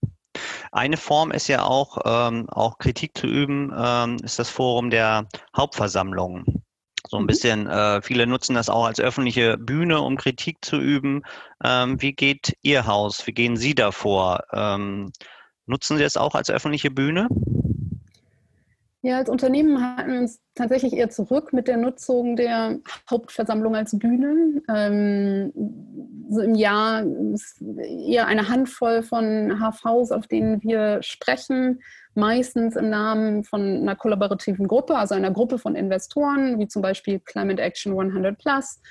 Eine 0.76 0.98
Form 0.98 1.32
ist 1.32 1.48
ja 1.48 1.64
auch, 1.64 2.00
ähm, 2.04 2.50
auch 2.50 2.80
Kritik 2.80 3.18
zu 3.18 3.28
üben, 3.28 3.74
ähm, 3.78 4.18
ist 4.22 4.40
das 4.40 4.50
Forum 4.50 4.90
der 4.90 5.26
Hauptversammlungen. 5.56 6.66
So 7.08 7.16
ein 7.16 7.24
mhm. 7.24 7.28
bisschen, 7.28 7.68
äh, 7.68 8.02
viele 8.02 8.28
nutzen 8.28 8.56
das 8.56 8.68
auch 8.68 8.86
als 8.86 9.00
öffentliche 9.00 9.58
Bühne, 9.58 10.02
um 10.02 10.18
Kritik 10.18 10.58
zu 10.66 10.76
üben. 10.76 11.22
Ähm, 11.64 12.02
wie 12.02 12.12
geht 12.12 12.58
Ihr 12.62 12.86
Haus? 12.88 13.26
Wie 13.26 13.32
gehen 13.32 13.56
Sie 13.56 13.74
davor? 13.74 14.44
Ähm, 14.52 15.14
nutzen 15.66 15.96
Sie 15.96 16.04
es 16.04 16.18
auch 16.18 16.36
als 16.36 16.50
öffentliche 16.50 16.92
Bühne? 16.92 17.30
Ja, 19.06 19.18
als 19.18 19.30
Unternehmen 19.30 19.98
halten 19.98 20.14
wir 20.14 20.20
uns 20.22 20.42
tatsächlich 20.56 20.94
eher 20.94 21.12
zurück 21.12 21.54
mit 21.54 21.68
der 21.68 21.78
Nutzung 21.78 22.36
der 22.36 22.80
Hauptversammlung 23.08 23.76
als 23.76 23.96
Bühne. 24.00 24.64
Ähm, 24.68 25.54
so 26.28 26.42
im 26.42 26.56
Jahr 26.56 27.04
eher 27.78 28.26
eine 28.26 28.50
Handvoll 28.50 29.04
von 29.04 29.60
HVs, 29.60 30.12
auf 30.12 30.26
denen 30.26 30.64
wir 30.64 31.04
sprechen, 31.04 31.84
meistens 32.16 32.76
im 32.76 32.90
Namen 32.90 33.44
von 33.44 33.62
einer 33.62 33.96
kollaborativen 33.96 34.68
Gruppe, 34.68 34.98
also 34.98 35.14
einer 35.14 35.30
Gruppe 35.30 35.60
von 35.60 35.76
Investoren, 35.76 36.58
wie 36.58 36.68
zum 36.68 36.82
Beispiel 36.82 37.20
Climate 37.20 37.62
Action 37.62 37.92
100 37.92 38.40
Plus 38.40 38.82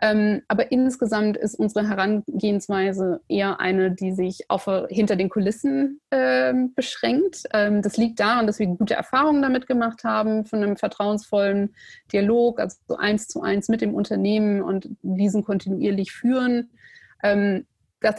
ähm, 0.00 0.42
aber 0.48 0.72
insgesamt 0.72 1.36
ist 1.36 1.54
unsere 1.54 1.88
Herangehensweise 1.88 3.20
eher 3.28 3.60
eine, 3.60 3.90
die 3.90 4.12
sich 4.12 4.48
auf, 4.48 4.68
hinter 4.88 5.16
den 5.16 5.28
Kulissen 5.28 6.00
äh, 6.10 6.54
beschränkt. 6.74 7.44
Ähm, 7.52 7.82
das 7.82 7.96
liegt 7.96 8.20
daran, 8.20 8.46
dass 8.46 8.58
wir 8.58 8.66
gute 8.66 8.94
Erfahrungen 8.94 9.42
damit 9.42 9.66
gemacht 9.66 10.04
haben, 10.04 10.44
von 10.44 10.62
einem 10.62 10.76
vertrauensvollen 10.76 11.74
Dialog, 12.12 12.60
also 12.60 12.76
so 12.88 12.96
eins 12.96 13.28
zu 13.28 13.42
eins 13.42 13.68
mit 13.68 13.80
dem 13.80 13.94
Unternehmen 13.94 14.62
und 14.62 14.88
diesen 15.02 15.44
kontinuierlich 15.44 16.12
führen. 16.12 16.70
Ähm, 17.22 17.66
das, 18.02 18.16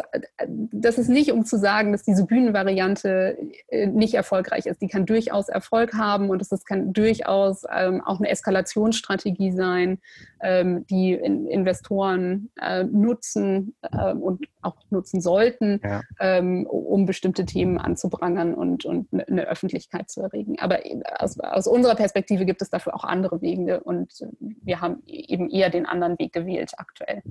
das 0.48 0.98
ist 0.98 1.10
nicht, 1.10 1.32
um 1.32 1.46
zu 1.46 1.58
sagen, 1.58 1.92
dass 1.92 2.04
diese 2.04 2.26
Bühnenvariante 2.26 3.38
äh, 3.68 3.88
nicht 3.88 4.14
erfolgreich 4.14 4.66
ist. 4.66 4.82
Die 4.82 4.88
kann 4.88 5.06
durchaus 5.06 5.50
Erfolg 5.50 5.94
haben 5.94 6.30
und 6.30 6.42
es 6.42 6.66
kann 6.66 6.94
durchaus 6.94 7.64
ähm, 7.74 8.02
auch 8.02 8.20
eine 8.20 8.30
Eskalationsstrategie 8.30 9.52
sein, 9.52 10.00
ähm, 10.42 10.86
die 10.88 11.14
in 11.14 11.48
Investoren 11.48 12.50
äh, 12.62 12.84
nutzen 12.84 13.76
äh, 13.82 14.14
und 14.14 14.46
auch 14.62 14.76
nutzen 14.90 15.22
sollten, 15.22 15.80
ja. 15.84 16.02
ähm, 16.20 16.66
um 16.68 17.06
bestimmte 17.06 17.46
Themen 17.46 17.78
anzuprangern 17.78 18.54
und, 18.54 18.86
und 18.86 19.08
eine 19.14 19.48
Öffentlichkeit 19.48 20.10
zu 20.10 20.22
erregen. 20.22 20.58
Aber 20.60 20.80
aus, 21.20 21.40
aus 21.40 21.68
unserer 21.68 21.96
Perspektive 21.96 22.46
gibt 22.46 22.62
es 22.62 22.70
dafür 22.70 22.96
auch 22.96 23.04
andere 23.04 23.42
Wege 23.42 23.82
und 23.82 24.26
wir 24.40 24.82
haben 24.82 25.04
eben 25.06 25.50
eher 25.50 25.70
den 25.70 25.86
anderen 25.86 26.18
Weg 26.20 26.34
gewählt 26.34 26.72
aktuell. 26.78 27.22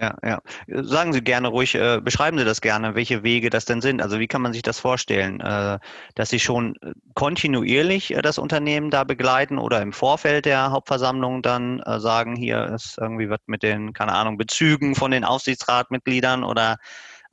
Ja, 0.00 0.16
ja. 0.24 0.40
Sagen 0.66 1.12
Sie 1.12 1.22
gerne 1.22 1.48
ruhig, 1.48 1.74
äh, 1.74 2.00
beschreiben 2.02 2.38
Sie 2.38 2.44
das 2.44 2.60
gerne, 2.60 2.94
welche 2.94 3.22
Wege 3.22 3.50
das 3.50 3.64
denn 3.64 3.80
sind. 3.80 4.02
Also 4.02 4.18
wie 4.18 4.26
kann 4.26 4.42
man 4.42 4.52
sich 4.52 4.62
das 4.62 4.78
vorstellen, 4.78 5.40
äh, 5.40 5.78
dass 6.14 6.30
Sie 6.30 6.38
schon 6.38 6.76
kontinuierlich 7.14 8.14
äh, 8.14 8.22
das 8.22 8.38
Unternehmen 8.38 8.90
da 8.90 9.04
begleiten 9.04 9.58
oder 9.58 9.80
im 9.80 9.92
Vorfeld 9.92 10.44
der 10.44 10.70
Hauptversammlung 10.70 11.42
dann 11.42 11.80
äh, 11.80 12.00
sagen, 12.00 12.36
hier 12.36 12.66
ist 12.74 12.98
irgendwie 12.98 13.30
was 13.30 13.40
mit 13.46 13.62
den, 13.62 13.92
keine 13.92 14.12
Ahnung, 14.12 14.38
Bezügen 14.38 14.94
von 14.94 15.10
den 15.10 15.24
Aufsichtsratmitgliedern 15.24 16.44
oder 16.44 16.76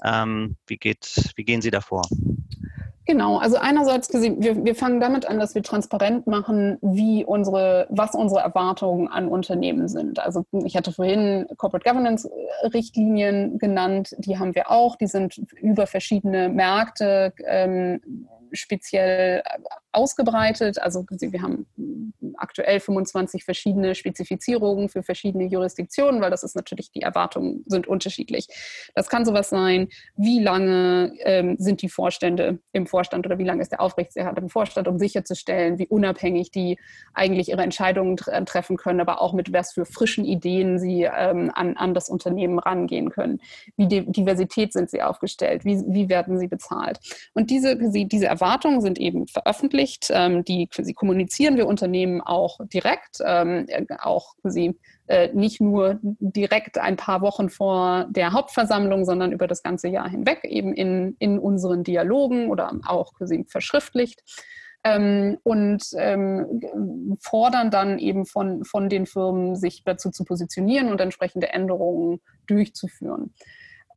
ähm, 0.04 0.56
wie, 0.68 0.78
geht, 0.78 1.32
wie 1.36 1.44
gehen 1.44 1.62
Sie 1.62 1.72
davor? 1.72 2.04
Genau, 3.10 3.40
also 3.40 3.58
einerseits, 3.58 4.14
wir, 4.14 4.64
wir 4.64 4.76
fangen 4.76 5.00
damit 5.00 5.26
an, 5.26 5.40
dass 5.40 5.56
wir 5.56 5.64
transparent 5.64 6.28
machen, 6.28 6.78
wie 6.84 7.26
unsere, 7.26 7.88
was 7.90 8.14
unsere 8.14 8.42
Erwartungen 8.42 9.08
an 9.08 9.30
Unternehmen 9.30 9.88
sind. 9.88 10.20
Also 10.20 10.46
ich 10.64 10.78
hatte 10.78 10.92
vorhin 10.92 11.48
Corporate 11.58 11.90
Governance 11.90 12.30
Richtlinien 12.72 13.58
genannt, 13.58 14.16
die 14.20 14.38
haben 14.38 14.54
wir 14.54 14.70
auch, 14.70 14.96
die 14.96 15.08
sind 15.08 15.40
über 15.60 15.88
verschiedene 15.88 16.50
Märkte 16.50 17.34
ähm, 17.48 18.00
speziell 18.52 19.42
ausgebreitet. 19.92 20.80
Also 20.80 21.04
wir 21.10 21.42
haben 21.42 21.66
aktuell 22.38 22.80
25 22.80 23.44
verschiedene 23.44 23.96
Spezifizierungen 23.96 24.90
für 24.90 25.04
verschiedene 25.04 25.46
Jurisdiktionen, 25.46 26.22
weil 26.22 26.32
das 26.32 26.44
ist 26.44 26.56
natürlich, 26.56 26.92
die 26.92 27.02
Erwartungen 27.02 27.64
sind 27.68 27.88
unterschiedlich. 27.88 28.48
Das 28.96 29.10
kann 29.10 29.26
sowas 29.26 29.50
sein, 29.50 29.90
wie 30.16 30.40
lange 30.40 31.14
ähm, 31.20 31.56
sind 31.60 31.82
die 31.82 31.90
Vorstände 31.90 32.60
im 32.72 32.88
Vorstand 32.88 33.26
oder 33.26 33.38
wie 33.38 33.44
lange 33.44 33.62
ist 33.62 33.72
der 33.72 33.82
Aufsichtsrat 33.82 34.38
im 34.38 34.50
Vorstand, 34.50 34.88
um 34.88 35.00
sicherzustellen, 35.00 35.78
wie 35.80 35.88
unabhängig 35.88 36.52
die 36.52 36.78
eigentlich 37.14 37.50
ihre 37.50 37.64
Entscheidungen 37.64 38.18
treffen 38.18 38.78
können, 38.78 39.02
aber 39.02 39.22
auch 39.22 39.34
mit 39.34 39.54
was 39.54 39.74
für 39.74 39.86
frischen 39.86 40.26
Ideen 40.26 40.80
sie 40.80 41.04
ähm, 41.04 41.52
an, 41.54 41.78
an 41.78 41.94
das 41.94 42.10
Unternehmen 42.10 42.60
rangehen 42.60 43.10
können. 43.10 43.40
Wie 43.78 43.88
Diversität 43.88 44.74
sind 44.74 44.90
sie 44.90 45.02
aufgestellt? 45.02 45.66
Wie, 45.66 45.84
wie 45.88 46.10
werden 46.10 46.38
sie 46.38 46.48
bezahlt? 46.48 47.00
Und 47.34 47.50
diese, 47.50 47.78
diese 47.78 48.26
Erwartungen 48.26 48.82
sind 48.82 49.00
eben 49.00 49.28
veröffentlicht. 49.28 50.10
Ähm, 50.12 50.44
die 50.44 50.68
quasi 50.68 50.94
kommunizieren 50.94 51.58
wir 51.58 51.68
Unternehmen 51.68 52.22
auch 52.30 52.60
direkt, 52.72 53.18
ähm, 53.26 53.68
auch 54.00 54.36
quasi 54.42 54.78
äh, 55.08 55.30
nicht 55.34 55.60
nur 55.60 56.00
direkt 56.02 56.78
ein 56.78 56.96
paar 56.96 57.22
Wochen 57.22 57.50
vor 57.50 58.08
der 58.10 58.34
Hauptversammlung, 58.34 59.06
sondern 59.06 59.32
über 59.32 59.48
das 59.48 59.64
ganze 59.64 59.88
Jahr 59.88 60.10
hinweg 60.10 60.44
eben 60.44 60.74
in, 60.74 61.16
in 61.20 61.40
unseren 61.40 61.84
Dialogen 61.84 62.50
oder 62.50 62.72
auch 62.86 63.14
quasi 63.14 63.46
verschriftlicht. 63.50 64.22
Ähm, 64.84 65.38
und 65.44 65.84
ähm, 65.98 67.18
fordern 67.20 67.70
dann 67.70 68.00
eben 68.00 68.26
von, 68.26 68.64
von 68.64 68.88
den 68.88 69.06
Firmen, 69.06 69.58
sich 69.58 69.84
dazu 69.84 70.10
zu 70.10 70.24
positionieren 70.24 70.90
und 70.90 71.02
entsprechende 71.02 71.50
Änderungen 71.50 72.22
durchzuführen. 72.48 73.34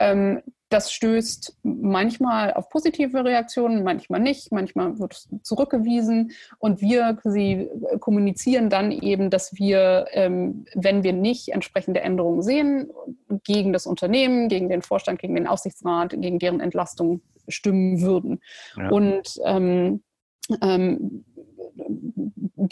Ähm, 0.01 0.43
das 0.73 0.93
stößt 0.93 1.59
manchmal 1.63 2.55
auf 2.55 2.69
positive 2.69 3.25
Reaktionen, 3.25 3.85
manchmal 3.85 4.21
nicht, 4.21 4.53
manchmal 4.53 4.99
wird 4.99 5.13
es 5.15 5.29
zurückgewiesen 5.43 6.33
und 6.59 6.81
wir 6.81 7.19
sie 7.25 7.69
kommunizieren 8.01 8.71
dann 8.71 8.91
eben, 8.91 9.31
dass 9.31 9.55
wir, 9.55 10.07
ähm, 10.13 10.65
wenn 10.75 11.03
wir 11.03 11.13
nicht 11.13 11.49
entsprechende 11.51 12.01
Änderungen 12.01 12.43
sehen, 12.43 12.91
gegen 13.45 13.73
das 13.73 13.87
Unternehmen, 13.87 14.49
gegen 14.49 14.69
den 14.69 14.83
Vorstand, 14.83 15.21
gegen 15.21 15.35
den 15.35 15.47
Aufsichtsrat, 15.47 16.15
gegen 16.17 16.39
deren 16.39 16.61
Entlastung 16.61 17.21
stimmen 17.49 18.01
würden. 18.01 18.41
Ja. 18.77 18.91
Und 18.91 19.41
ähm, 19.45 20.03
ähm, 20.63 21.25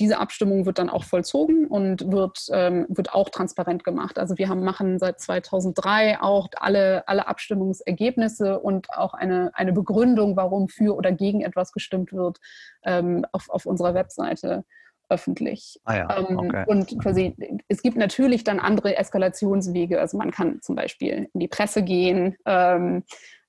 diese 0.00 0.18
Abstimmung 0.18 0.66
wird 0.66 0.78
dann 0.78 0.88
auch 0.88 1.04
vollzogen 1.04 1.66
und 1.66 2.10
wird, 2.10 2.46
ähm, 2.52 2.86
wird 2.88 3.12
auch 3.12 3.28
transparent 3.28 3.84
gemacht. 3.84 4.18
Also 4.18 4.38
wir 4.38 4.48
haben, 4.48 4.62
machen 4.62 4.98
seit 4.98 5.20
2003 5.20 6.20
auch 6.20 6.48
alle, 6.56 7.06
alle 7.08 7.26
Abstimmungsergebnisse 7.26 8.60
und 8.60 8.90
auch 8.90 9.14
eine, 9.14 9.50
eine 9.54 9.72
Begründung, 9.72 10.36
warum 10.36 10.68
für 10.68 10.96
oder 10.96 11.12
gegen 11.12 11.40
etwas 11.42 11.72
gestimmt 11.72 12.12
wird, 12.12 12.38
ähm, 12.84 13.26
auf, 13.32 13.50
auf 13.50 13.66
unserer 13.66 13.94
Webseite 13.94 14.64
öffentlich. 15.10 15.80
Ah 15.84 15.96
ja, 15.96 16.18
ähm, 16.18 16.38
okay. 16.38 16.64
Und 16.66 16.98
quasi, 17.00 17.34
es 17.68 17.82
gibt 17.82 17.96
natürlich 17.96 18.44
dann 18.44 18.60
andere 18.60 18.96
Eskalationswege. 18.96 20.00
Also 20.00 20.16
man 20.16 20.30
kann 20.30 20.60
zum 20.62 20.76
Beispiel 20.76 21.28
in 21.34 21.40
die 21.40 21.48
Presse 21.48 21.82
gehen. 21.82 22.36
Ähm, 22.46 23.02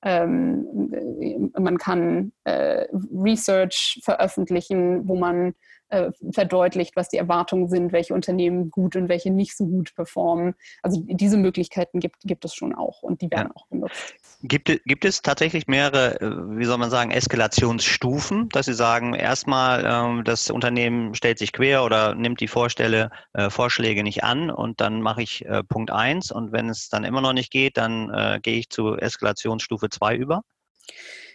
ähm, 0.03 1.51
man 1.58 1.77
kann 1.77 2.31
äh, 2.43 2.88
Research 3.13 4.01
veröffentlichen, 4.03 5.08
wo 5.08 5.15
man 5.15 5.53
äh, 5.91 6.12
verdeutlicht, 6.31 6.95
was 6.95 7.10
die 7.10 7.17
Erwartungen 7.17 7.69
sind, 7.69 7.91
welche 7.91 8.13
Unternehmen 8.13 8.71
gut 8.71 8.95
und 8.95 9.10
welche 9.10 9.29
nicht 9.29 9.55
so 9.57 9.65
gut 9.65 9.93
performen. 9.93 10.55
Also 10.81 11.01
diese 11.05 11.38
Möglichkeiten 11.38 12.00
gibt, 12.00 12.21
gibt 12.24 12.45
es 12.45 12.55
schon 12.55 12.74
auch 12.74 13.03
und 13.03 13.21
die 13.21 13.29
werden 13.29 13.50
ja. 13.50 13.55
auch 13.55 13.67
genutzt. 13.69 14.15
Gibt, 14.41 14.69
gibt 14.86 15.05
es 15.05 15.21
tatsächlich 15.21 15.67
mehrere, 15.67 16.19
äh, 16.21 16.57
wie 16.57 16.65
soll 16.65 16.77
man 16.77 16.89
sagen, 16.89 17.12
Eskalationsstufen, 17.12 18.50
dass 18.50 18.67
Sie 18.67 18.74
sagen, 18.74 19.13
erstmal 19.13 19.86
ähm, 19.86 20.24
das 20.24 20.50
Unternehmen 20.50 21.13
stellt 21.13 21.38
sich 21.38 21.51
quer 21.51 21.83
oder 21.83 22.15
nimmt 22.15 22.39
die 22.39 22.48
Vorstelle, 22.48 23.12
äh, 23.33 23.50
Vorschläge 23.50 24.03
nicht 24.03 24.24
an 24.24 24.50
und 24.50 24.81
dann 24.81 25.01
mache 25.01 25.21
ich 25.21 25.45
äh, 25.45 25.62
Punkt 25.63 25.91
1 25.91 26.31
und 26.31 26.53
wenn 26.53 26.69
es 26.69 26.89
dann 26.89 27.03
immer 27.03 27.21
noch 27.21 27.33
nicht 27.33 27.51
geht, 27.51 27.77
dann 27.77 28.39
gehe 28.41 28.57
ich 28.57 28.69
zu 28.69 28.95
Eskalationsstufe 28.95 29.89
2 29.89 30.15
über? 30.15 30.43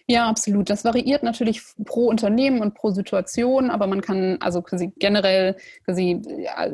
Ja, 0.08 0.28
absolut. 0.28 0.70
Das 0.70 0.84
variiert 0.84 1.24
natürlich 1.24 1.62
pro 1.84 2.06
Unternehmen 2.06 2.60
und 2.60 2.74
pro 2.74 2.90
Situation, 2.90 3.70
aber 3.70 3.88
man 3.88 4.02
kann 4.02 4.36
also 4.40 4.62
quasi 4.62 4.92
generell 4.98 5.56
quasi 5.84 6.22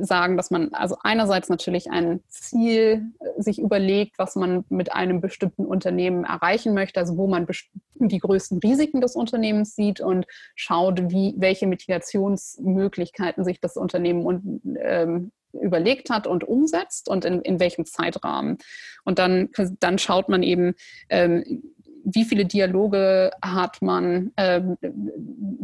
sagen, 0.01 0.37
dass 0.37 0.51
man 0.51 0.75
also 0.75 0.97
einerseits 1.03 1.49
natürlich 1.49 1.91
ein 1.91 2.21
Ziel 2.29 3.07
äh, 3.21 3.41
sich 3.41 3.59
überlegt, 3.59 4.19
was 4.19 4.37
man 4.37 4.65
mit 4.69 4.93
einem 4.93 5.23
bestimmten 5.23 5.65
Unternehmen 5.65 6.25
erreichen 6.25 6.75
möchte, 6.75 7.01
also 7.01 7.17
wo 7.17 7.27
man 7.27 7.47
die 7.95 8.19
größten 8.19 8.59
Risiken 8.59 9.01
des 9.01 9.17
Unternehmens 9.17 9.75
sieht 9.75 10.03
und 10.03 10.27
schaut, 10.55 11.11
wie, 11.11 11.35
welche 11.39 11.67
Mitigationsmöglichkeiten 11.67 13.45
sich 13.45 13.61
das 13.63 13.79
Unternehmen 13.79 14.27
und, 14.27 14.61
ähm, 14.79 15.33
überlegt 15.55 16.11
hat 16.11 16.27
und 16.27 16.45
umsetzt 16.45 17.09
und 17.09 17.25
in, 17.25 17.41
in 17.43 17.61
welchem 17.61 17.87
Zeitrahmen. 17.87 18.59
Und 19.05 19.19
dann, 19.19 19.51
dann 19.81 19.99
schaut 19.99 20.29
man 20.29 20.43
eben, 20.43 20.75
ähm, 21.09 21.63
wie 22.05 22.25
viele 22.25 22.45
Dialoge 22.45 23.31
hat 23.43 23.81
man, 23.83 24.33
ähm, 24.37 24.77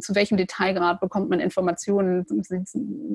zu 0.00 0.14
welchem 0.14 0.36
Detailgrad 0.36 1.00
bekommt 1.00 1.30
man 1.30 1.40
Informationen, 1.40 2.24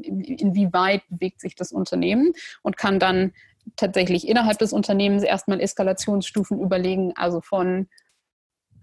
inwieweit 0.03 1.01
bewegt 1.09 1.41
sich 1.41 1.55
das 1.55 1.71
Unternehmen 1.71 2.33
und 2.61 2.77
kann 2.77 2.99
dann 2.99 3.33
tatsächlich 3.75 4.27
innerhalb 4.27 4.57
des 4.59 4.73
Unternehmens 4.73 5.23
erstmal 5.23 5.61
Eskalationsstufen 5.61 6.59
überlegen, 6.59 7.13
also 7.15 7.41
von 7.41 7.87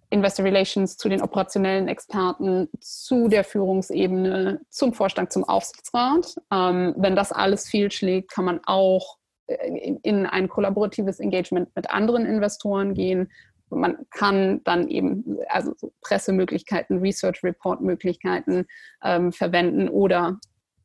Investor 0.09 0.45
Relations 0.45 0.97
zu 0.97 1.09
den 1.09 1.23
operationellen 1.23 1.87
Experten, 1.87 2.69
zu 2.81 3.29
der 3.29 3.45
Führungsebene, 3.45 4.61
zum 4.69 4.93
Vorstand, 4.93 5.33
zum 5.33 5.45
Aufsichtsrat. 5.45 6.35
Ähm, 6.53 6.95
wenn 6.97 7.15
das 7.15 7.31
alles 7.31 7.69
fehlschlägt, 7.69 8.33
kann 8.33 8.45
man 8.45 8.61
auch 8.65 9.19
äh, 9.47 9.95
in 10.03 10.27
ein 10.27 10.49
kollaboratives 10.49 11.21
Engagement 11.21 11.69
mit 11.77 11.91
anderen 11.91 12.27
Investoren 12.27 12.95
gehen 12.95 13.31
man 13.71 13.99
kann 14.11 14.63
dann 14.65 14.89
eben 14.89 15.39
also 15.49 15.73
so 15.77 15.93
Pressemöglichkeiten, 16.03 16.99
Research 16.99 17.43
Report 17.43 17.81
Möglichkeiten 17.81 18.67
ähm, 19.03 19.33
verwenden 19.33 19.89
oder 19.89 20.39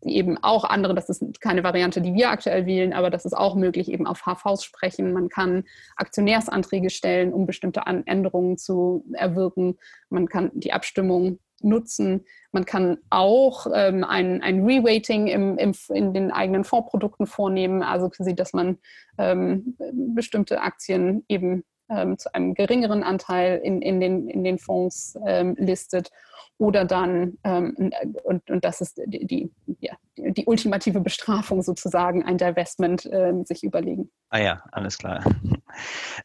eben 0.05 0.37
auch 0.37 0.63
andere, 0.63 0.93
das 0.93 1.09
ist 1.09 1.41
keine 1.41 1.63
Variante, 1.63 2.01
die 2.01 2.13
wir 2.13 2.29
aktuell 2.29 2.65
wählen, 2.65 2.93
aber 2.93 3.09
das 3.09 3.25
ist 3.25 3.33
auch 3.33 3.55
möglich, 3.55 3.89
eben 3.91 4.07
auf 4.07 4.25
HVs 4.25 4.63
sprechen. 4.63 5.13
Man 5.13 5.29
kann 5.29 5.63
Aktionärsanträge 5.95 6.89
stellen, 6.89 7.33
um 7.33 7.45
bestimmte 7.45 7.81
Änderungen 7.85 8.57
zu 8.57 9.05
erwirken. 9.13 9.77
Man 10.09 10.27
kann 10.27 10.51
die 10.53 10.73
Abstimmung 10.73 11.39
nutzen. 11.61 12.25
Man 12.51 12.65
kann 12.65 12.97
auch 13.09 13.67
ähm, 13.73 14.03
ein, 14.03 14.41
ein 14.41 14.63
Reweighting 14.63 15.27
im, 15.27 15.57
im, 15.57 15.73
in 15.89 16.13
den 16.13 16.31
eigenen 16.31 16.63
Fondsprodukten 16.63 17.25
vornehmen, 17.25 17.81
also 17.81 18.09
quasi, 18.09 18.35
dass 18.35 18.53
man 18.53 18.77
ähm, 19.17 19.75
bestimmte 20.13 20.61
Aktien 20.61 21.25
eben 21.27 21.63
ähm, 21.89 22.17
zu 22.17 22.33
einem 22.33 22.53
geringeren 22.53 23.03
Anteil 23.03 23.59
in, 23.63 23.81
in, 23.81 23.99
den, 23.99 24.27
in 24.29 24.43
den 24.43 24.57
Fonds 24.57 25.17
ähm, 25.25 25.55
listet 25.57 26.09
oder 26.57 26.85
dann, 26.85 27.37
ähm, 27.43 27.91
und, 28.23 28.49
und 28.49 28.63
das 28.63 28.79
ist 28.79 29.01
die, 29.05 29.25
die, 29.25 29.51
ja, 29.79 29.93
die, 30.15 30.45
ultimative 30.45 31.01
Bestrafung 31.01 31.61
sozusagen, 31.61 32.23
ein 32.23 32.37
Divestment 32.37 33.09
ähm, 33.11 33.43
sich 33.45 33.63
überlegen. 33.63 34.09
Ah 34.29 34.39
ja, 34.39 34.63
alles 34.71 34.97
klar. 34.97 35.23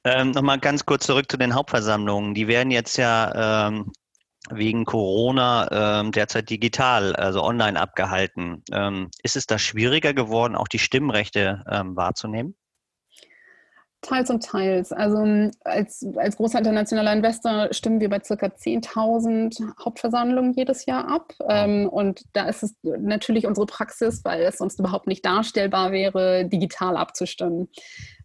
Ähm, 0.04 0.30
Nochmal 0.30 0.60
ganz 0.60 0.86
kurz 0.86 1.06
zurück 1.06 1.28
zu 1.28 1.36
den 1.36 1.56
Hauptversammlungen. 1.56 2.34
Die 2.34 2.46
werden 2.46 2.70
jetzt 2.70 2.96
ja 2.96 3.66
ähm, 3.66 3.90
wegen 4.48 4.84
Corona 4.84 6.00
ähm, 6.00 6.12
derzeit 6.12 6.50
digital, 6.50 7.16
also 7.16 7.42
online 7.42 7.78
abgehalten. 7.78 8.62
Ähm, 8.70 9.10
ist 9.24 9.34
es 9.34 9.46
da 9.46 9.58
schwieriger 9.58 10.14
geworden, 10.14 10.54
auch 10.54 10.68
die 10.68 10.78
Stimmrechte 10.78 11.64
ähm, 11.68 11.96
wahrzunehmen? 11.96 12.54
Teils 14.02 14.30
und 14.30 14.42
teils. 14.42 14.92
Also 14.92 15.18
ähm, 15.18 15.50
als, 15.64 16.06
als 16.16 16.36
großer 16.36 16.58
internationaler 16.58 17.12
Investor 17.12 17.68
stimmen 17.72 18.00
wir 18.00 18.08
bei 18.08 18.18
ca. 18.18 18.34
10.000 18.34 19.76
Hauptversammlungen 19.84 20.54
jedes 20.54 20.86
Jahr 20.86 21.08
ab. 21.08 21.34
Ähm, 21.48 21.88
und 21.88 22.22
da 22.32 22.48
ist 22.48 22.62
es 22.62 22.74
natürlich 22.82 23.46
unsere 23.46 23.66
Praxis, 23.66 24.24
weil 24.24 24.42
es 24.42 24.58
sonst 24.58 24.78
überhaupt 24.78 25.06
nicht 25.06 25.24
darstellbar 25.24 25.92
wäre, 25.92 26.46
digital 26.46 26.96
abzustimmen. 26.96 27.68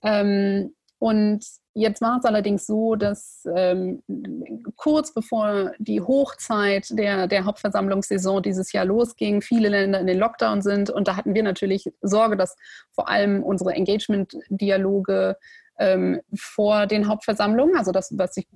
Ähm, 0.01 0.73
und 0.97 1.45
jetzt 1.73 2.01
war 2.01 2.17
es 2.17 2.25
allerdings 2.25 2.65
so, 2.65 2.95
dass 2.95 3.45
ähm, 3.53 4.01
kurz 4.75 5.13
bevor 5.13 5.73
die 5.77 6.01
Hochzeit 6.01 6.87
der, 6.91 7.27
der 7.27 7.45
Hauptversammlungssaison 7.45 8.41
dieses 8.41 8.71
Jahr 8.71 8.85
losging, 8.85 9.41
viele 9.41 9.69
Länder 9.69 9.99
in 9.99 10.07
den 10.07 10.17
Lockdown 10.17 10.61
sind. 10.61 10.89
Und 10.89 11.07
da 11.07 11.17
hatten 11.17 11.35
wir 11.35 11.43
natürlich 11.43 11.91
Sorge, 12.01 12.37
dass 12.37 12.55
vor 12.93 13.09
allem 13.09 13.43
unsere 13.43 13.73
Engagement-Dialoge 13.73 15.35
ähm, 15.77 16.21
vor 16.33 16.87
den 16.87 17.07
Hauptversammlungen, 17.07 17.75
also 17.77 17.91
das, 17.91 18.13
was 18.17 18.37
ich 18.37 18.47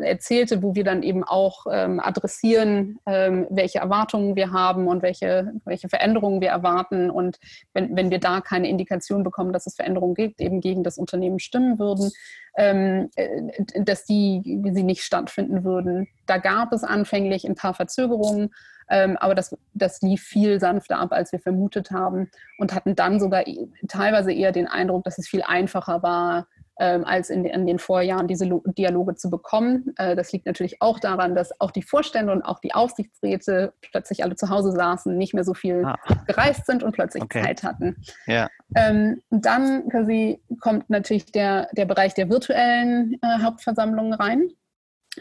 erzählte, 0.00 0.62
wo 0.62 0.74
wir 0.74 0.84
dann 0.84 1.02
eben 1.02 1.24
auch 1.24 1.66
ähm, 1.70 2.00
adressieren, 2.00 2.98
ähm, 3.06 3.46
welche 3.50 3.78
Erwartungen 3.78 4.36
wir 4.36 4.52
haben 4.52 4.86
und 4.86 5.02
welche, 5.02 5.52
welche 5.64 5.88
Veränderungen 5.88 6.40
wir 6.40 6.50
erwarten. 6.50 7.10
Und 7.10 7.38
wenn, 7.72 7.96
wenn 7.96 8.10
wir 8.10 8.20
da 8.20 8.40
keine 8.40 8.68
Indikation 8.68 9.22
bekommen, 9.22 9.52
dass 9.52 9.66
es 9.66 9.76
Veränderungen 9.76 10.14
gibt, 10.14 10.40
eben 10.40 10.60
gegen 10.60 10.82
das 10.82 10.98
Unternehmen 10.98 11.38
stimmen 11.38 11.78
würden, 11.78 12.10
ähm, 12.56 13.08
äh, 13.16 13.82
dass 13.82 14.04
die, 14.04 14.42
sie 14.72 14.82
nicht 14.82 15.02
stattfinden 15.02 15.64
würden. 15.64 16.08
Da 16.26 16.38
gab 16.38 16.72
es 16.72 16.84
anfänglich 16.84 17.46
ein 17.46 17.54
paar 17.54 17.74
Verzögerungen. 17.74 18.50
Ähm, 18.90 19.16
aber 19.18 19.34
das, 19.34 19.56
das 19.74 20.00
lief 20.00 20.22
viel 20.22 20.60
sanfter 20.60 20.98
ab, 20.98 21.12
als 21.12 21.32
wir 21.32 21.38
vermutet 21.38 21.90
haben 21.90 22.30
und 22.56 22.74
hatten 22.74 22.94
dann 22.94 23.20
sogar 23.20 23.44
teilweise 23.86 24.32
eher 24.32 24.52
den 24.52 24.66
Eindruck, 24.66 25.04
dass 25.04 25.18
es 25.18 25.28
viel 25.28 25.42
einfacher 25.42 26.02
war, 26.02 26.48
ähm, 26.78 27.04
als 27.04 27.30
in, 27.30 27.44
in, 27.44 27.66
den 27.66 27.78
Vorjahren 27.78 28.28
diese 28.28 28.48
Dialoge 28.66 29.16
zu 29.16 29.30
bekommen. 29.30 29.94
Äh, 29.96 30.14
das 30.14 30.32
liegt 30.32 30.46
natürlich 30.46 30.80
auch 30.80 31.00
daran, 31.00 31.34
dass 31.34 31.60
auch 31.60 31.70
die 31.70 31.82
Vorstände 31.82 32.32
und 32.32 32.42
auch 32.42 32.60
die 32.60 32.74
Aufsichtsräte 32.74 33.72
plötzlich 33.90 34.22
alle 34.22 34.36
zu 34.36 34.48
Hause 34.48 34.72
saßen, 34.72 35.16
nicht 35.16 35.34
mehr 35.34 35.44
so 35.44 35.54
viel 35.54 35.84
ah. 35.84 35.96
gereist 36.26 36.66
sind 36.66 36.82
und 36.82 36.92
plötzlich 36.92 37.22
okay. 37.22 37.42
Zeit 37.42 37.62
hatten. 37.62 37.96
Ja. 38.26 38.48
Ähm, 38.76 39.22
dann 39.30 39.88
quasi 39.88 40.40
kommt 40.60 40.88
natürlich 40.90 41.26
der, 41.32 41.68
der 41.72 41.86
Bereich 41.86 42.14
der 42.14 42.30
virtuellen 42.30 43.18
äh, 43.22 43.42
Hauptversammlungen 43.42 44.12
rein. 44.12 44.50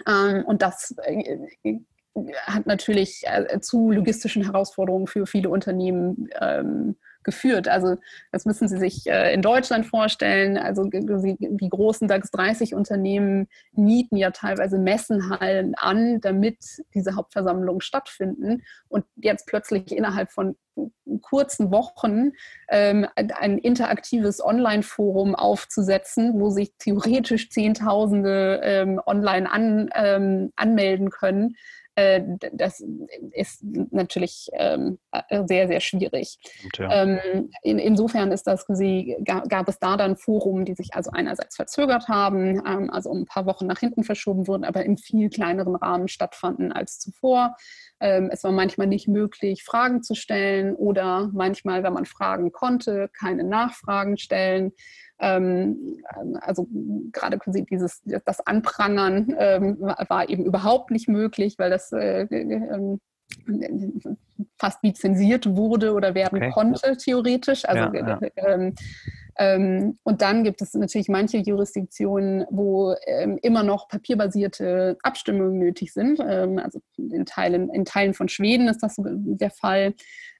Ähm, 0.08 0.44
und 0.46 0.62
das 0.62 0.96
äh, 1.04 1.80
hat 2.46 2.66
natürlich 2.66 3.24
äh, 3.26 3.60
zu 3.62 3.92
logistischen 3.92 4.44
Herausforderungen 4.44 5.08
für 5.08 5.26
viele 5.26 5.50
Unternehmen 5.50 6.30
ähm, 6.40 6.98
geführt. 7.24 7.68
Also 7.68 7.98
das 8.32 8.46
müssen 8.46 8.68
Sie 8.68 8.78
sich 8.78 9.08
äh, 9.08 9.34
in 9.34 9.42
Deutschland 9.42 9.86
vorstellen. 9.86 10.58
Also 10.58 10.86
die 10.86 11.70
großen 11.70 12.08
DAX 12.08 12.32
30 12.32 12.74
Unternehmen 12.76 13.48
mieten 13.74 14.18
ja 14.18 14.32
teilweise 14.32 14.80
Messenhallen 14.80 15.76
an, 15.76 16.22
damit 16.22 16.58
diese 16.94 17.16
Hauptversammlungen 17.16 17.82
stattfinden. 17.82 18.64
Und 18.88 19.06
jetzt 19.16 19.48
plötzlich 19.48 19.92
innerhalb 19.92 20.32
von 20.32 20.56
kurzen 21.22 21.72
Wochen 21.72 22.34
ähm, 22.70 23.08
ein 23.16 23.58
interaktives 23.58 24.44
Online-Forum 24.44 25.36
aufzusetzen, 25.36 26.40
wo 26.40 26.50
sich 26.50 26.74
theoretisch 26.78 27.50
Zehntausende 27.50 28.62
ähm, 28.64 29.02
online 29.06 29.52
an, 29.52 29.90
ähm, 29.96 30.52
anmelden 30.56 31.10
können, 31.10 31.56
das 32.54 32.84
ist 33.32 33.64
natürlich 33.92 34.50
ähm, 34.54 35.00
sehr, 35.46 35.68
sehr 35.68 35.80
schwierig. 35.80 36.38
Ja. 36.78 37.04
Ähm, 37.04 37.50
in, 37.64 37.80
insofern 37.80 38.32
ist 38.32 38.46
das, 38.46 38.66
sie, 38.70 39.18
gab 39.24 39.68
es 39.68 39.80
da 39.80 39.98
dann 39.98 40.16
Forum, 40.16 40.64
die 40.64 40.76
sich 40.76 40.94
also 40.94 41.10
einerseits 41.12 41.56
verzögert 41.56 42.08
haben, 42.08 42.62
ähm, 42.68 42.92
also 42.92 43.10
um 43.10 43.22
ein 43.22 43.26
paar 43.26 43.48
Wochen 43.48 43.66
nach 43.66 43.80
hinten 43.80 44.04
verschoben 44.04 44.48
wurden, 44.48 44.64
aber 44.64 44.86
im 44.86 44.98
viel 44.98 45.30
kleineren 45.30 45.76
Rahmen 45.76 46.08
stattfanden 46.08 46.72
als 46.72 47.00
zuvor. 47.00 47.56
es 48.00 48.44
war 48.44 48.52
manchmal 48.52 48.86
nicht 48.86 49.08
möglich, 49.08 49.64
Fragen 49.64 50.04
zu 50.04 50.14
stellen 50.14 50.76
oder 50.76 51.32
manchmal, 51.34 51.82
wenn 51.82 51.94
man 51.94 52.06
Fragen 52.06 52.52
konnte, 52.52 53.10
keine 53.12 53.44
Nachfragen 53.44 54.18
stellen. 54.18 54.72
Ähm, 55.20 56.04
also 56.42 56.68
gerade 57.12 57.40
dieses, 57.70 58.02
das 58.26 58.46
Anprangern 58.46 59.36
ähm, 59.38 59.78
war 59.80 60.30
eben 60.30 60.46
überhaupt 60.46 60.92
nicht 60.92 61.08
möglich, 61.08 61.56
weil 61.58 61.70
das 61.70 61.92
äh, 61.92 62.22
äh, 62.24 62.98
fast 64.58 64.82
wie 64.84 64.94
zensiert 64.94 65.56
wurde 65.56 65.94
oder 65.94 66.16
werden 66.16 66.38
okay. 66.38 66.52
konnte, 66.52 66.98
theoretisch. 66.98 67.66
Also, 67.68 67.94
ja, 67.94 68.20
ja. 68.22 68.30
Ähm, 68.36 68.76
ähm, 69.40 70.00
und 70.04 70.22
dann 70.22 70.44
gibt 70.44 70.62
es 70.62 70.74
natürlich 70.74 71.10
manche 71.10 71.38
Jurisdiktionen, 71.38 72.46
wo 72.50 72.96
ähm, 73.06 73.38
immer 73.42 73.64
noch 73.64 73.88
papierbasierte 73.88 74.98
Abstimmungen 75.04 75.60
nötig 75.60 75.94
sind. 75.94 76.20
Ähm, 76.28 76.58
also 76.58 76.80
in 76.98 77.26
Teilen, 77.26 77.70
in 77.70 77.86
Teilen 77.86 78.14
von 78.14 78.30
Schweden 78.30 78.68
ist 78.68 78.82
das 78.82 78.96
der 78.98 79.52
Fall. 79.52 79.94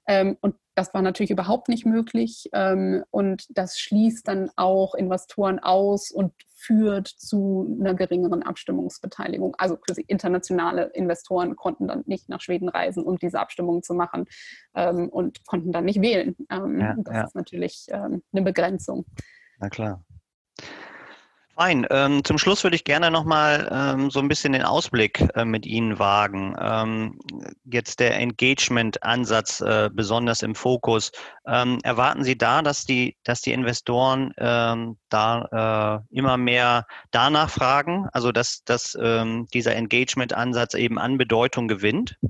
Ähm, 0.08 0.36
und 0.40 0.56
das 0.74 0.94
war 0.94 1.02
natürlich 1.02 1.30
überhaupt 1.30 1.68
nicht 1.68 1.84
möglich. 1.84 2.48
Ähm, 2.52 3.04
und 3.10 3.46
das 3.50 3.78
schließt 3.78 4.26
dann 4.26 4.50
auch 4.56 4.94
Investoren 4.94 5.58
aus 5.58 6.10
und 6.10 6.32
führt 6.56 7.06
zu 7.06 7.76
einer 7.78 7.94
geringeren 7.94 8.42
Abstimmungsbeteiligung. 8.42 9.54
Also 9.58 9.76
quasi 9.76 10.02
internationale 10.06 10.84
Investoren 10.94 11.54
konnten 11.54 11.86
dann 11.86 12.02
nicht 12.06 12.28
nach 12.28 12.40
Schweden 12.40 12.68
reisen, 12.68 13.04
um 13.04 13.18
diese 13.18 13.38
Abstimmung 13.38 13.82
zu 13.82 13.94
machen 13.94 14.24
ähm, 14.74 15.08
und 15.08 15.44
konnten 15.46 15.72
dann 15.72 15.84
nicht 15.84 16.00
wählen. 16.00 16.34
Ja, 16.50 16.96
das 16.98 17.14
ja. 17.14 17.24
ist 17.24 17.34
natürlich 17.36 17.86
eine 17.92 18.42
Begrenzung. 18.42 19.04
Na 19.60 19.68
klar. 19.68 20.04
Fein. 21.58 21.84
Ähm, 21.90 22.22
zum 22.22 22.38
Schluss 22.38 22.62
würde 22.62 22.76
ich 22.76 22.84
gerne 22.84 23.10
nochmal 23.10 23.68
ähm, 23.72 24.12
so 24.12 24.20
ein 24.20 24.28
bisschen 24.28 24.52
den 24.52 24.62
Ausblick 24.62 25.26
äh, 25.34 25.44
mit 25.44 25.66
Ihnen 25.66 25.98
wagen. 25.98 26.54
Ähm, 26.56 27.18
jetzt 27.64 27.98
der 27.98 28.16
Engagement-Ansatz 28.16 29.60
äh, 29.62 29.90
besonders 29.92 30.42
im 30.42 30.54
Fokus. 30.54 31.10
Ähm, 31.48 31.80
erwarten 31.82 32.22
Sie 32.22 32.38
da, 32.38 32.62
dass 32.62 32.84
die, 32.84 33.16
dass 33.24 33.40
die 33.40 33.52
Investoren 33.52 34.32
ähm, 34.38 34.98
da 35.08 36.04
äh, 36.12 36.16
immer 36.16 36.36
mehr 36.36 36.86
danach 37.10 37.50
fragen, 37.50 38.06
also 38.12 38.30
dass, 38.30 38.62
dass 38.62 38.96
ähm, 39.02 39.48
dieser 39.52 39.74
Engagement-Ansatz 39.74 40.74
eben 40.74 40.96
an 40.96 41.18
Bedeutung 41.18 41.66
gewinnt? 41.66 42.20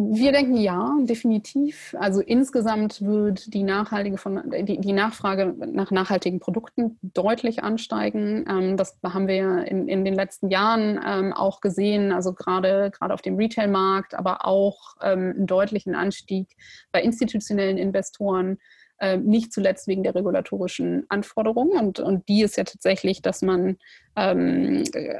Wir 0.00 0.30
denken 0.30 0.54
ja, 0.54 0.96
definitiv. 1.00 1.96
Also 1.98 2.20
insgesamt 2.20 3.02
wird 3.02 3.52
die 3.52 3.64
nachhaltige 3.64 4.16
von, 4.16 4.48
die, 4.48 4.78
die 4.78 4.92
Nachfrage 4.92 5.56
nach 5.72 5.90
nachhaltigen 5.90 6.38
Produkten 6.38 7.00
deutlich 7.02 7.64
ansteigen. 7.64 8.44
Ähm, 8.48 8.76
das 8.76 8.96
haben 9.02 9.26
wir 9.26 9.64
in, 9.64 9.88
in 9.88 10.04
den 10.04 10.14
letzten 10.14 10.50
Jahren 10.50 11.00
ähm, 11.04 11.32
auch 11.32 11.60
gesehen, 11.60 12.12
also 12.12 12.32
gerade, 12.32 12.92
gerade 12.92 13.12
auf 13.12 13.22
dem 13.22 13.34
Retail-Markt, 13.34 14.14
aber 14.14 14.46
auch 14.46 14.94
ähm, 15.02 15.34
einen 15.36 15.46
deutlichen 15.48 15.96
Anstieg 15.96 16.56
bei 16.92 17.02
institutionellen 17.02 17.76
Investoren 17.76 18.58
nicht 19.16 19.52
zuletzt 19.52 19.86
wegen 19.86 20.02
der 20.02 20.14
regulatorischen 20.14 21.06
Anforderungen. 21.08 21.78
Und, 21.78 22.00
und 22.00 22.28
die 22.28 22.42
ist 22.42 22.56
ja 22.56 22.64
tatsächlich, 22.64 23.22
dass 23.22 23.42
man 23.42 23.76
ähm, 24.16 24.84
äh, 24.92 25.14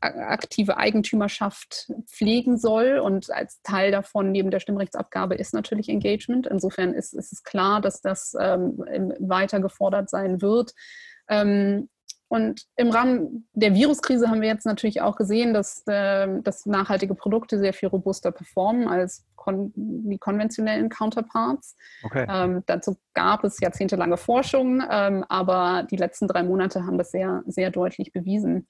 aktive 0.00 0.76
Eigentümerschaft 0.76 1.90
pflegen 2.06 2.56
soll. 2.56 2.98
Und 2.98 3.30
als 3.30 3.60
Teil 3.62 3.90
davon 3.90 4.30
neben 4.30 4.50
der 4.50 4.60
Stimmrechtsabgabe 4.60 5.34
ist 5.34 5.54
natürlich 5.54 5.88
Engagement. 5.88 6.46
Insofern 6.46 6.94
ist, 6.94 7.14
ist 7.14 7.32
es 7.32 7.42
klar, 7.42 7.80
dass 7.80 8.00
das 8.00 8.36
ähm, 8.40 8.78
weiter 9.18 9.60
gefordert 9.60 10.08
sein 10.08 10.40
wird. 10.40 10.72
Ähm, 11.28 11.88
und 12.34 12.66
im 12.74 12.90
Rahmen 12.90 13.46
der 13.52 13.74
Viruskrise 13.74 14.28
haben 14.28 14.40
wir 14.40 14.48
jetzt 14.48 14.66
natürlich 14.66 15.00
auch 15.00 15.14
gesehen, 15.14 15.54
dass, 15.54 15.84
äh, 15.86 16.26
dass 16.42 16.66
nachhaltige 16.66 17.14
Produkte 17.14 17.60
sehr 17.60 17.72
viel 17.72 17.88
robuster 17.88 18.32
performen 18.32 18.88
als 18.88 19.24
kon 19.36 19.72
die 19.76 20.18
konventionellen 20.18 20.88
Counterparts. 20.88 21.76
Okay. 22.02 22.26
Ähm, 22.28 22.64
dazu 22.66 22.96
gab 23.14 23.44
es 23.44 23.60
jahrzehntelange 23.60 24.16
Forschung, 24.16 24.82
ähm, 24.90 25.24
aber 25.28 25.86
die 25.88 25.96
letzten 25.96 26.26
drei 26.26 26.42
Monate 26.42 26.84
haben 26.84 26.98
das 26.98 27.12
sehr, 27.12 27.44
sehr 27.46 27.70
deutlich 27.70 28.12
bewiesen. 28.12 28.66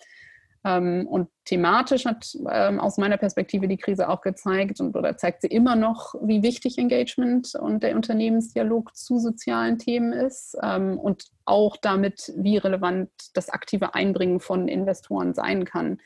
Ähm, 0.64 1.06
und 1.06 1.28
thematisch 1.44 2.06
hat 2.06 2.34
ähm, 2.50 2.80
aus 2.80 2.96
meiner 2.96 3.18
Perspektive 3.18 3.68
die 3.68 3.76
Krise 3.76 4.08
auch 4.08 4.22
gezeigt 4.22 4.80
und 4.80 4.96
oder 4.96 5.16
zeigt 5.18 5.42
sie 5.42 5.48
immer 5.48 5.76
noch, 5.76 6.14
wie 6.22 6.42
wichtig 6.42 6.78
Engagement 6.78 7.54
und 7.54 7.82
der 7.82 7.94
Unternehmensdialog 7.94 8.96
zu 8.96 9.18
sozialen 9.18 9.78
Themen 9.78 10.12
ist 10.12 10.56
ähm, 10.62 10.98
und 10.98 11.26
auch 11.44 11.76
damit, 11.76 12.32
wie 12.36 12.56
relevant 12.56 13.10
das 13.34 13.50
aktive 13.50 13.94
Einbringen 13.94 14.40
von 14.40 14.68
Investoren 14.68 15.34
sein 15.34 15.64
kann. 15.64 15.98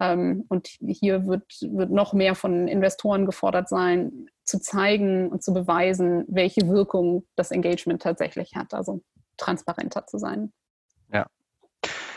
Und 0.00 0.66
hier 0.84 1.26
wird, 1.26 1.44
wird 1.60 1.92
noch 1.92 2.12
mehr 2.12 2.34
von 2.34 2.66
Investoren 2.66 3.24
gefordert 3.24 3.68
sein, 3.68 4.26
zu 4.42 4.60
zeigen 4.60 5.28
und 5.28 5.44
zu 5.44 5.52
beweisen, 5.54 6.24
welche 6.26 6.68
Wirkung 6.68 7.24
das 7.36 7.52
Engagement 7.52 8.02
tatsächlich 8.02 8.56
hat, 8.56 8.74
also 8.74 9.02
transparenter 9.36 10.04
zu 10.08 10.18
sein. 10.18 10.52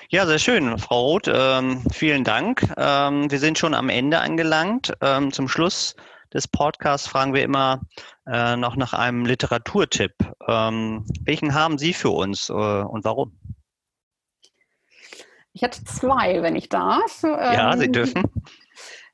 Ja, 0.10 0.28
sehr 0.28 0.38
schön, 0.38 0.78
Frau 0.78 1.02
Roth. 1.02 1.28
Ähm, 1.28 1.82
vielen 1.92 2.24
Dank. 2.24 2.62
Ähm, 2.78 3.32
wir 3.32 3.40
sind 3.40 3.58
schon 3.58 3.74
am 3.74 3.90
Ende 3.90 4.20
angelangt. 4.20 4.94
Ähm, 5.02 5.32
zum 5.32 5.48
Schluss 5.48 5.96
des 6.32 6.48
Podcasts 6.48 7.08
fragen 7.08 7.34
wir 7.34 7.42
immer 7.42 7.82
äh, 8.28 8.56
noch 8.56 8.76
nach 8.76 8.94
einem 8.94 9.26
Literaturtipp. 9.26 10.14
Ähm, 10.48 11.06
welchen 11.24 11.56
haben 11.56 11.80
Sie 11.80 11.94
für 11.94 12.12
uns 12.12 12.50
äh, 12.50 12.54
und 12.54 13.04
warum? 13.04 13.36
Ich 15.54 15.64
hätte 15.64 15.84
zwei, 15.86 16.44
wenn 16.44 16.56
ich 16.56 16.70
darf. 16.70 17.24
Ja, 17.24 17.76
Sie 17.76 17.86
ähm, 17.86 17.94
dürfen. 17.94 18.24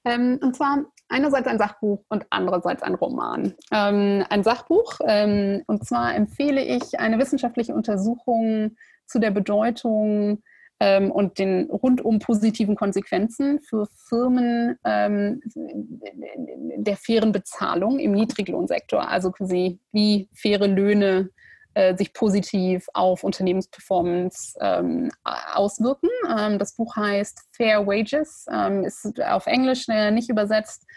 Ähm, 0.04 0.40
und 0.42 0.56
zwar 0.56 0.80
einerseits 1.10 1.46
ein 1.46 1.60
Sachbuch 1.60 2.04
und 2.10 2.26
andererseits 2.32 2.82
ein 2.82 2.96
Roman. 2.96 3.54
ein 3.70 4.44
Sachbuch, 4.44 5.00
und 5.00 5.86
zwar 5.86 6.16
empfehle 6.16 6.64
ich 6.64 7.00
eine 7.00 7.20
wissenschaftliche 7.20 7.76
Untersuchung 7.76 8.78
zu 9.06 9.20
der 9.20 9.30
Bedeutung 9.30 10.42
ähm, 10.82 11.12
und 11.12 11.38
den 11.38 11.70
rundum 11.70 12.18
positiven 12.18 12.76
Konsequenzen 12.76 13.62
für 13.62 13.86
Firmen 14.10 14.80
ähm, 14.84 15.40
der 15.54 16.98
fairen 16.98 17.32
Bezahlung 17.32 18.00
im 18.00 18.14
Niedriglohnsektor. 18.14 19.08
Also 19.08 19.32
quasi 19.32 19.80
wie 19.92 20.28
faire 20.34 20.68
Löhne 20.68 21.30
äh, 21.76 21.96
sich 21.96 22.14
positiv 22.14 22.88
auf 22.96 23.24
Unternehmensperformance 23.24 24.58
ähm, 24.60 25.12
auswirken. 25.54 26.10
Ähm, 26.36 26.58
das 26.58 26.76
Buch 26.76 26.96
heißt 26.96 27.40
Fair 27.52 27.86
Wages, 27.86 28.48
ähm, 28.52 28.84
ist 28.84 29.22
auf 29.22 29.46
Englisch 29.46 29.88
äh, 29.88 30.10
nicht 30.10 30.32
übersetzt 30.32 30.88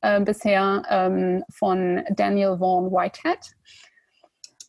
äh, 0.00 0.22
bisher 0.22 0.84
ähm, 0.88 1.44
von 1.50 2.02
Daniel 2.16 2.58
Vaughan 2.58 2.90
Whitehead. 2.90 3.54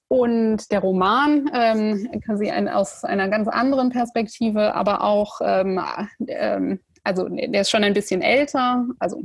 Und 0.07 0.71
der 0.71 0.79
Roman, 0.79 1.49
ähm, 1.53 2.21
quasi 2.23 2.51
ein, 2.51 2.69
aus 2.69 3.03
einer 3.03 3.27
ganz 3.27 3.47
anderen 3.47 3.89
Perspektive, 3.89 4.75
aber 4.75 5.01
auch, 5.01 5.41
ähm, 5.43 5.81
ähm, 6.27 6.79
also 7.03 7.27
der 7.27 7.61
ist 7.61 7.71
schon 7.71 7.83
ein 7.83 7.93
bisschen 7.93 8.21
älter, 8.21 8.85
also 8.99 9.23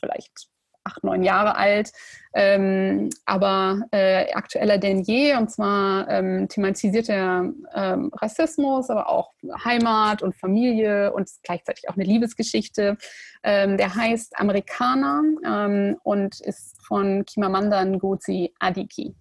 vielleicht 0.00 0.48
acht, 0.84 1.04
neun 1.04 1.22
Jahre 1.22 1.56
alt, 1.56 1.92
ähm, 2.34 3.10
aber 3.24 3.82
äh, 3.92 4.32
aktueller 4.32 4.78
denn 4.78 5.02
je. 5.02 5.36
Und 5.36 5.50
zwar 5.50 6.08
ähm, 6.08 6.48
thematisiert 6.48 7.08
er 7.08 7.52
ähm, 7.74 8.10
Rassismus, 8.14 8.90
aber 8.90 9.08
auch 9.08 9.32
Heimat 9.64 10.22
und 10.22 10.34
Familie 10.34 11.12
und 11.12 11.30
gleichzeitig 11.42 11.88
auch 11.88 11.94
eine 11.94 12.04
Liebesgeschichte. 12.04 12.96
Ähm, 13.42 13.76
der 13.76 13.94
heißt 13.94 14.38
Amerikaner 14.38 15.22
ähm, 15.44 15.96
und 16.02 16.40
ist 16.40 16.84
von 16.86 17.24
Kimamanda 17.24 17.84
Ngozi 17.84 18.52
Adichie. 18.58 19.14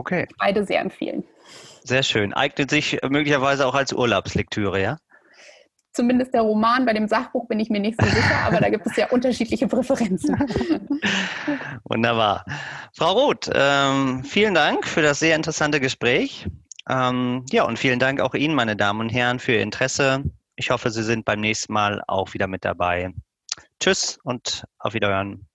Okay. 0.00 0.26
Beide 0.38 0.64
sehr 0.64 0.80
empfehlen. 0.80 1.24
Sehr 1.84 2.02
schön. 2.02 2.32
Eignet 2.32 2.70
sich 2.70 2.98
möglicherweise 3.06 3.66
auch 3.66 3.74
als 3.74 3.92
Urlaubslektüre, 3.92 4.80
ja? 4.80 4.96
Zumindest 5.92 6.32
der 6.32 6.40
Roman, 6.40 6.86
bei 6.86 6.94
dem 6.94 7.06
Sachbuch 7.06 7.46
bin 7.48 7.60
ich 7.60 7.68
mir 7.68 7.80
nicht 7.80 8.00
so 8.00 8.06
sicher, 8.06 8.46
aber 8.46 8.60
da 8.60 8.70
gibt 8.70 8.86
es 8.86 8.96
ja 8.96 9.10
unterschiedliche 9.10 9.68
Präferenzen. 9.68 10.34
Wunderbar. 11.84 12.46
Frau 12.96 13.12
Roth, 13.12 13.50
ähm, 13.52 14.24
vielen 14.24 14.54
Dank 14.54 14.86
für 14.86 15.02
das 15.02 15.18
sehr 15.18 15.36
interessante 15.36 15.80
Gespräch. 15.80 16.46
Ähm, 16.88 17.44
ja, 17.50 17.64
und 17.64 17.78
vielen 17.78 17.98
Dank 17.98 18.20
auch 18.20 18.34
Ihnen, 18.34 18.54
meine 18.54 18.76
Damen 18.76 19.00
und 19.00 19.10
Herren, 19.10 19.38
für 19.38 19.52
Ihr 19.52 19.62
Interesse. 19.62 20.22
Ich 20.56 20.70
hoffe, 20.70 20.90
Sie 20.90 21.02
sind 21.02 21.26
beim 21.26 21.40
nächsten 21.40 21.74
Mal 21.74 22.02
auch 22.06 22.32
wieder 22.32 22.46
mit 22.46 22.64
dabei. 22.64 23.12
Tschüss 23.80 24.18
und 24.22 24.64
auf 24.78 24.94
Wiederhören. 24.94 25.49